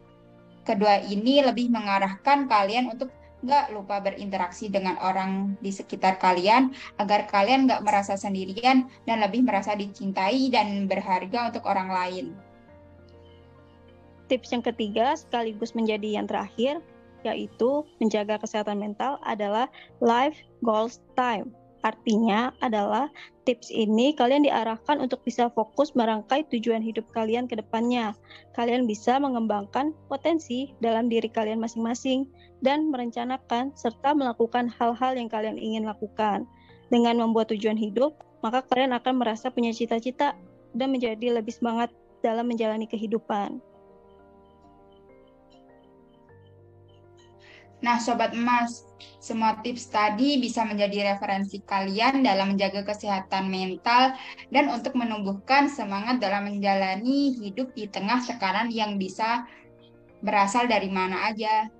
kedua 0.64 1.04
ini 1.04 1.44
lebih 1.44 1.68
mengarahkan 1.68 2.48
kalian 2.48 2.88
untuk 2.88 3.12
nggak 3.40 3.72
lupa 3.72 4.04
berinteraksi 4.04 4.68
dengan 4.68 5.00
orang 5.00 5.56
di 5.64 5.72
sekitar 5.72 6.20
kalian 6.20 6.76
agar 7.00 7.24
kalian 7.24 7.64
nggak 7.64 7.84
merasa 7.84 8.16
sendirian 8.16 8.88
dan 9.08 9.24
lebih 9.24 9.44
merasa 9.44 9.72
dicintai 9.72 10.52
dan 10.52 10.84
berharga 10.84 11.52
untuk 11.52 11.64
orang 11.64 11.88
lain. 11.88 12.26
Tips 14.30 14.54
yang 14.54 14.62
ketiga 14.62 15.18
sekaligus 15.18 15.74
menjadi 15.74 16.22
yang 16.22 16.30
terakhir 16.30 16.78
yaitu 17.26 17.84
menjaga 18.00 18.40
kesehatan 18.40 18.80
mental 18.80 19.18
adalah 19.26 19.66
life 19.98 20.38
goals 20.62 21.02
time. 21.18 21.50
Artinya 21.80 22.52
adalah 22.60 23.08
tips 23.48 23.72
ini 23.72 24.12
kalian 24.12 24.44
diarahkan 24.44 25.00
untuk 25.00 25.24
bisa 25.24 25.48
fokus 25.50 25.96
merangkai 25.96 26.44
tujuan 26.52 26.84
hidup 26.84 27.08
kalian 27.16 27.48
ke 27.48 27.56
depannya. 27.56 28.12
Kalian 28.52 28.84
bisa 28.84 29.16
mengembangkan 29.16 29.96
potensi 30.12 30.76
dalam 30.84 31.08
diri 31.08 31.26
kalian 31.26 31.56
masing-masing 31.56 32.28
dan 32.60 32.92
merencanakan 32.92 33.72
serta 33.72 34.12
melakukan 34.12 34.68
hal-hal 34.68 35.16
yang 35.16 35.32
kalian 35.32 35.56
ingin 35.56 35.88
lakukan. 35.88 36.44
Dengan 36.92 37.16
membuat 37.16 37.48
tujuan 37.48 37.80
hidup, 37.80 38.12
maka 38.44 38.60
kalian 38.68 38.92
akan 38.92 39.16
merasa 39.16 39.48
punya 39.48 39.72
cita-cita 39.72 40.36
dan 40.76 40.92
menjadi 40.92 41.40
lebih 41.40 41.56
semangat 41.56 41.88
dalam 42.20 42.44
menjalani 42.44 42.84
kehidupan. 42.84 43.69
Nah, 47.80 47.96
Sobat 47.96 48.36
Emas, 48.36 48.84
semua 49.24 49.56
tips 49.64 49.88
tadi 49.88 50.36
bisa 50.36 50.68
menjadi 50.68 51.16
referensi 51.16 51.64
kalian 51.64 52.20
dalam 52.20 52.52
menjaga 52.52 52.84
kesehatan 52.84 53.48
mental 53.48 54.12
dan 54.52 54.68
untuk 54.68 54.92
menumbuhkan 54.92 55.64
semangat 55.72 56.20
dalam 56.20 56.44
menjalani 56.44 57.32
hidup 57.40 57.72
di 57.72 57.88
tengah 57.88 58.20
tekanan 58.20 58.68
yang 58.68 59.00
bisa 59.00 59.48
berasal 60.20 60.68
dari 60.68 60.92
mana 60.92 61.32
aja. 61.32 61.72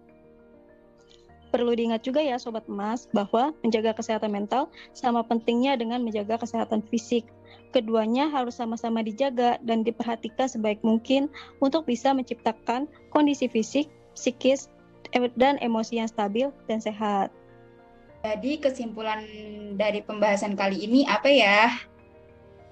Perlu 1.52 1.74
diingat 1.74 2.06
juga 2.06 2.22
ya 2.24 2.40
Sobat 2.40 2.64
Emas 2.70 3.10
bahwa 3.10 3.52
menjaga 3.60 3.92
kesehatan 3.92 4.32
mental 4.32 4.72
sama 4.96 5.20
pentingnya 5.20 5.76
dengan 5.76 6.00
menjaga 6.00 6.40
kesehatan 6.40 6.80
fisik. 6.88 7.26
Keduanya 7.74 8.30
harus 8.30 8.56
sama-sama 8.56 9.02
dijaga 9.02 9.58
dan 9.66 9.82
diperhatikan 9.82 10.46
sebaik 10.46 10.80
mungkin 10.86 11.26
untuk 11.58 11.84
bisa 11.90 12.14
menciptakan 12.14 12.86
kondisi 13.10 13.50
fisik, 13.50 13.90
psikis, 14.14 14.70
dan 15.37 15.59
emosi 15.59 16.01
yang 16.03 16.09
stabil 16.09 16.49
dan 16.70 16.79
sehat. 16.79 17.29
Jadi 18.20 18.61
kesimpulan 18.61 19.25
dari 19.81 20.05
pembahasan 20.05 20.53
kali 20.53 20.85
ini 20.85 21.09
apa 21.09 21.29
ya? 21.29 21.73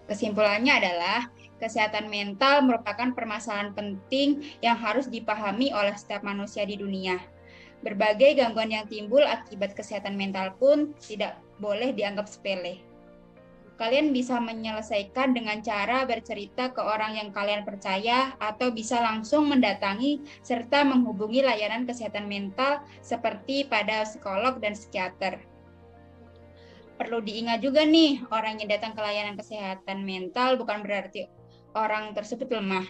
Kesimpulannya 0.09 0.73
adalah 0.77 1.29
kesehatan 1.61 2.09
mental 2.09 2.65
merupakan 2.65 3.13
permasalahan 3.13 3.73
penting 3.73 4.45
yang 4.65 4.77
harus 4.77 5.09
dipahami 5.09 5.73
oleh 5.73 5.93
setiap 5.97 6.25
manusia 6.25 6.65
di 6.65 6.77
dunia. 6.77 7.21
Berbagai 7.85 8.41
gangguan 8.41 8.75
yang 8.75 8.85
timbul 8.91 9.23
akibat 9.23 9.73
kesehatan 9.77 10.19
mental 10.19 10.53
pun 10.59 10.93
tidak 10.99 11.39
boleh 11.63 11.95
dianggap 11.95 12.27
sepele 12.27 12.88
kalian 13.79 14.11
bisa 14.11 14.43
menyelesaikan 14.43 15.33
dengan 15.33 15.63
cara 15.63 16.03
bercerita 16.03 16.75
ke 16.75 16.83
orang 16.83 17.15
yang 17.15 17.31
kalian 17.31 17.63
percaya 17.63 18.35
atau 18.43 18.75
bisa 18.75 18.99
langsung 18.99 19.47
mendatangi 19.47 20.21
serta 20.43 20.83
menghubungi 20.83 21.47
layanan 21.47 21.87
kesehatan 21.87 22.27
mental 22.27 22.83
seperti 23.01 23.65
pada 23.71 24.03
psikolog 24.03 24.59
dan 24.59 24.75
psikiater. 24.75 25.39
Perlu 26.99 27.23
diingat 27.23 27.63
juga 27.63 27.87
nih, 27.87 28.27
orang 28.35 28.59
yang 28.59 28.75
datang 28.75 28.91
ke 28.91 29.01
layanan 29.01 29.39
kesehatan 29.39 30.03
mental 30.03 30.59
bukan 30.59 30.83
berarti 30.83 31.31
orang 31.79 32.11
tersebut 32.19 32.51
lemah. 32.51 32.83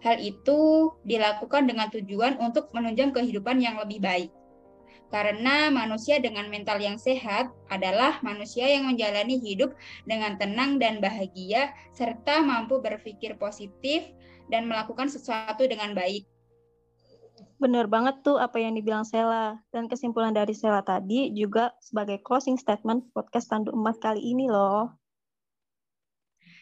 Hal 0.00 0.22
itu 0.22 0.94
dilakukan 1.04 1.66
dengan 1.66 1.90
tujuan 1.90 2.38
untuk 2.38 2.70
menunjang 2.70 3.10
kehidupan 3.10 3.58
yang 3.58 3.76
lebih 3.82 3.98
baik. 3.98 4.30
Karena 5.10 5.74
manusia 5.74 6.22
dengan 6.22 6.46
mental 6.46 6.78
yang 6.78 6.94
sehat 6.94 7.50
adalah 7.66 8.22
manusia 8.22 8.70
yang 8.70 8.86
menjalani 8.86 9.42
hidup 9.42 9.74
dengan 10.06 10.38
tenang 10.38 10.78
dan 10.78 11.02
bahagia, 11.02 11.74
serta 11.90 12.38
mampu 12.46 12.78
berpikir 12.78 13.34
positif 13.34 14.06
dan 14.54 14.70
melakukan 14.70 15.10
sesuatu 15.10 15.66
dengan 15.66 15.98
baik. 15.98 16.22
Benar 17.60 17.92
banget 17.92 18.24
tuh 18.24 18.40
apa 18.40 18.56
yang 18.56 18.72
dibilang 18.72 19.04
Sela. 19.04 19.60
Dan 19.68 19.90
kesimpulan 19.90 20.32
dari 20.32 20.56
Sela 20.56 20.80
tadi 20.80 21.28
juga 21.36 21.76
sebagai 21.82 22.22
closing 22.24 22.56
statement 22.56 23.12
podcast 23.12 23.52
Tandu 23.52 23.76
Emas 23.76 24.00
kali 24.00 24.22
ini 24.22 24.48
loh. 24.48 24.96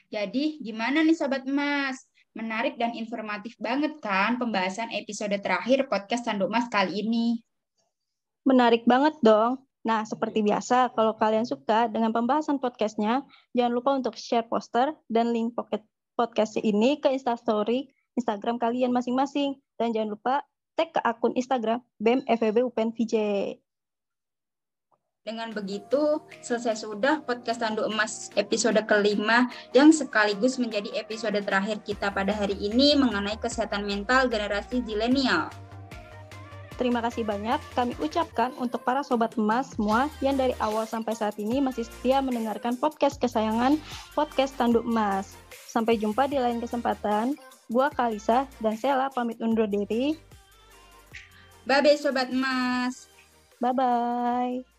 Jadi 0.08 0.58
gimana 0.58 1.04
nih 1.04 1.14
Sobat 1.14 1.44
Emas? 1.44 2.02
Menarik 2.32 2.80
dan 2.80 2.96
informatif 2.96 3.54
banget 3.60 3.98
kan 4.00 4.40
pembahasan 4.40 4.88
episode 4.94 5.36
terakhir 5.38 5.86
podcast 5.86 6.26
Tandu 6.26 6.48
Emas 6.50 6.66
kali 6.66 7.04
ini. 7.04 7.47
Menarik 8.48 8.88
banget 8.88 9.12
dong. 9.20 9.60
Nah, 9.84 10.08
seperti 10.08 10.40
biasa, 10.40 10.96
kalau 10.96 11.12
kalian 11.20 11.44
suka 11.44 11.84
dengan 11.92 12.16
pembahasan 12.16 12.56
podcastnya, 12.56 13.28
jangan 13.52 13.72
lupa 13.76 13.92
untuk 13.92 14.16
share 14.16 14.48
poster 14.48 14.96
dan 15.12 15.36
link 15.36 15.52
pocket 15.52 15.84
podcast 16.16 16.56
ini 16.56 16.96
ke 16.96 17.12
Instastory 17.12 17.92
Instagram 18.16 18.56
kalian 18.56 18.88
masing-masing. 18.88 19.60
Dan 19.76 19.92
jangan 19.92 20.16
lupa 20.16 20.34
tag 20.80 20.96
ke 20.96 21.00
akun 21.04 21.36
Instagram 21.36 21.84
BEM 22.00 22.24
FEB 22.24 22.64
UPN 22.64 22.90
VJ. 22.96 23.14
Dengan 25.28 25.52
begitu, 25.52 26.24
selesai 26.40 26.88
sudah 26.88 27.20
podcast 27.20 27.60
Tandu 27.60 27.84
Emas 27.84 28.32
episode 28.32 28.80
kelima 28.88 29.52
yang 29.76 29.92
sekaligus 29.92 30.56
menjadi 30.56 30.88
episode 30.96 31.36
terakhir 31.44 31.84
kita 31.84 32.08
pada 32.16 32.32
hari 32.32 32.56
ini 32.56 32.96
mengenai 32.96 33.36
kesehatan 33.36 33.84
mental 33.84 34.32
generasi 34.32 34.80
zilenial. 34.80 35.67
Terima 36.78 37.02
kasih 37.02 37.26
banyak 37.26 37.58
kami 37.74 37.98
ucapkan 37.98 38.54
untuk 38.54 38.86
para 38.86 39.02
sobat 39.02 39.34
emas 39.34 39.74
semua 39.74 40.06
yang 40.22 40.38
dari 40.38 40.54
awal 40.62 40.86
sampai 40.86 41.10
saat 41.10 41.34
ini 41.42 41.58
masih 41.58 41.82
setia 41.82 42.22
mendengarkan 42.22 42.78
podcast 42.78 43.18
kesayangan 43.18 43.74
podcast 44.14 44.54
Tanduk 44.54 44.86
Emas. 44.86 45.34
Sampai 45.50 45.98
jumpa 45.98 46.30
di 46.30 46.38
lain 46.38 46.62
kesempatan. 46.62 47.34
Gua 47.66 47.90
Kalisa 47.90 48.46
dan 48.62 48.78
Sela 48.78 49.10
pamit 49.10 49.42
undur 49.42 49.66
diri. 49.66 50.14
Bye-bye 51.66 51.98
Sobat 51.98 52.30
Emas. 52.30 53.10
Bye-bye. 53.58 54.77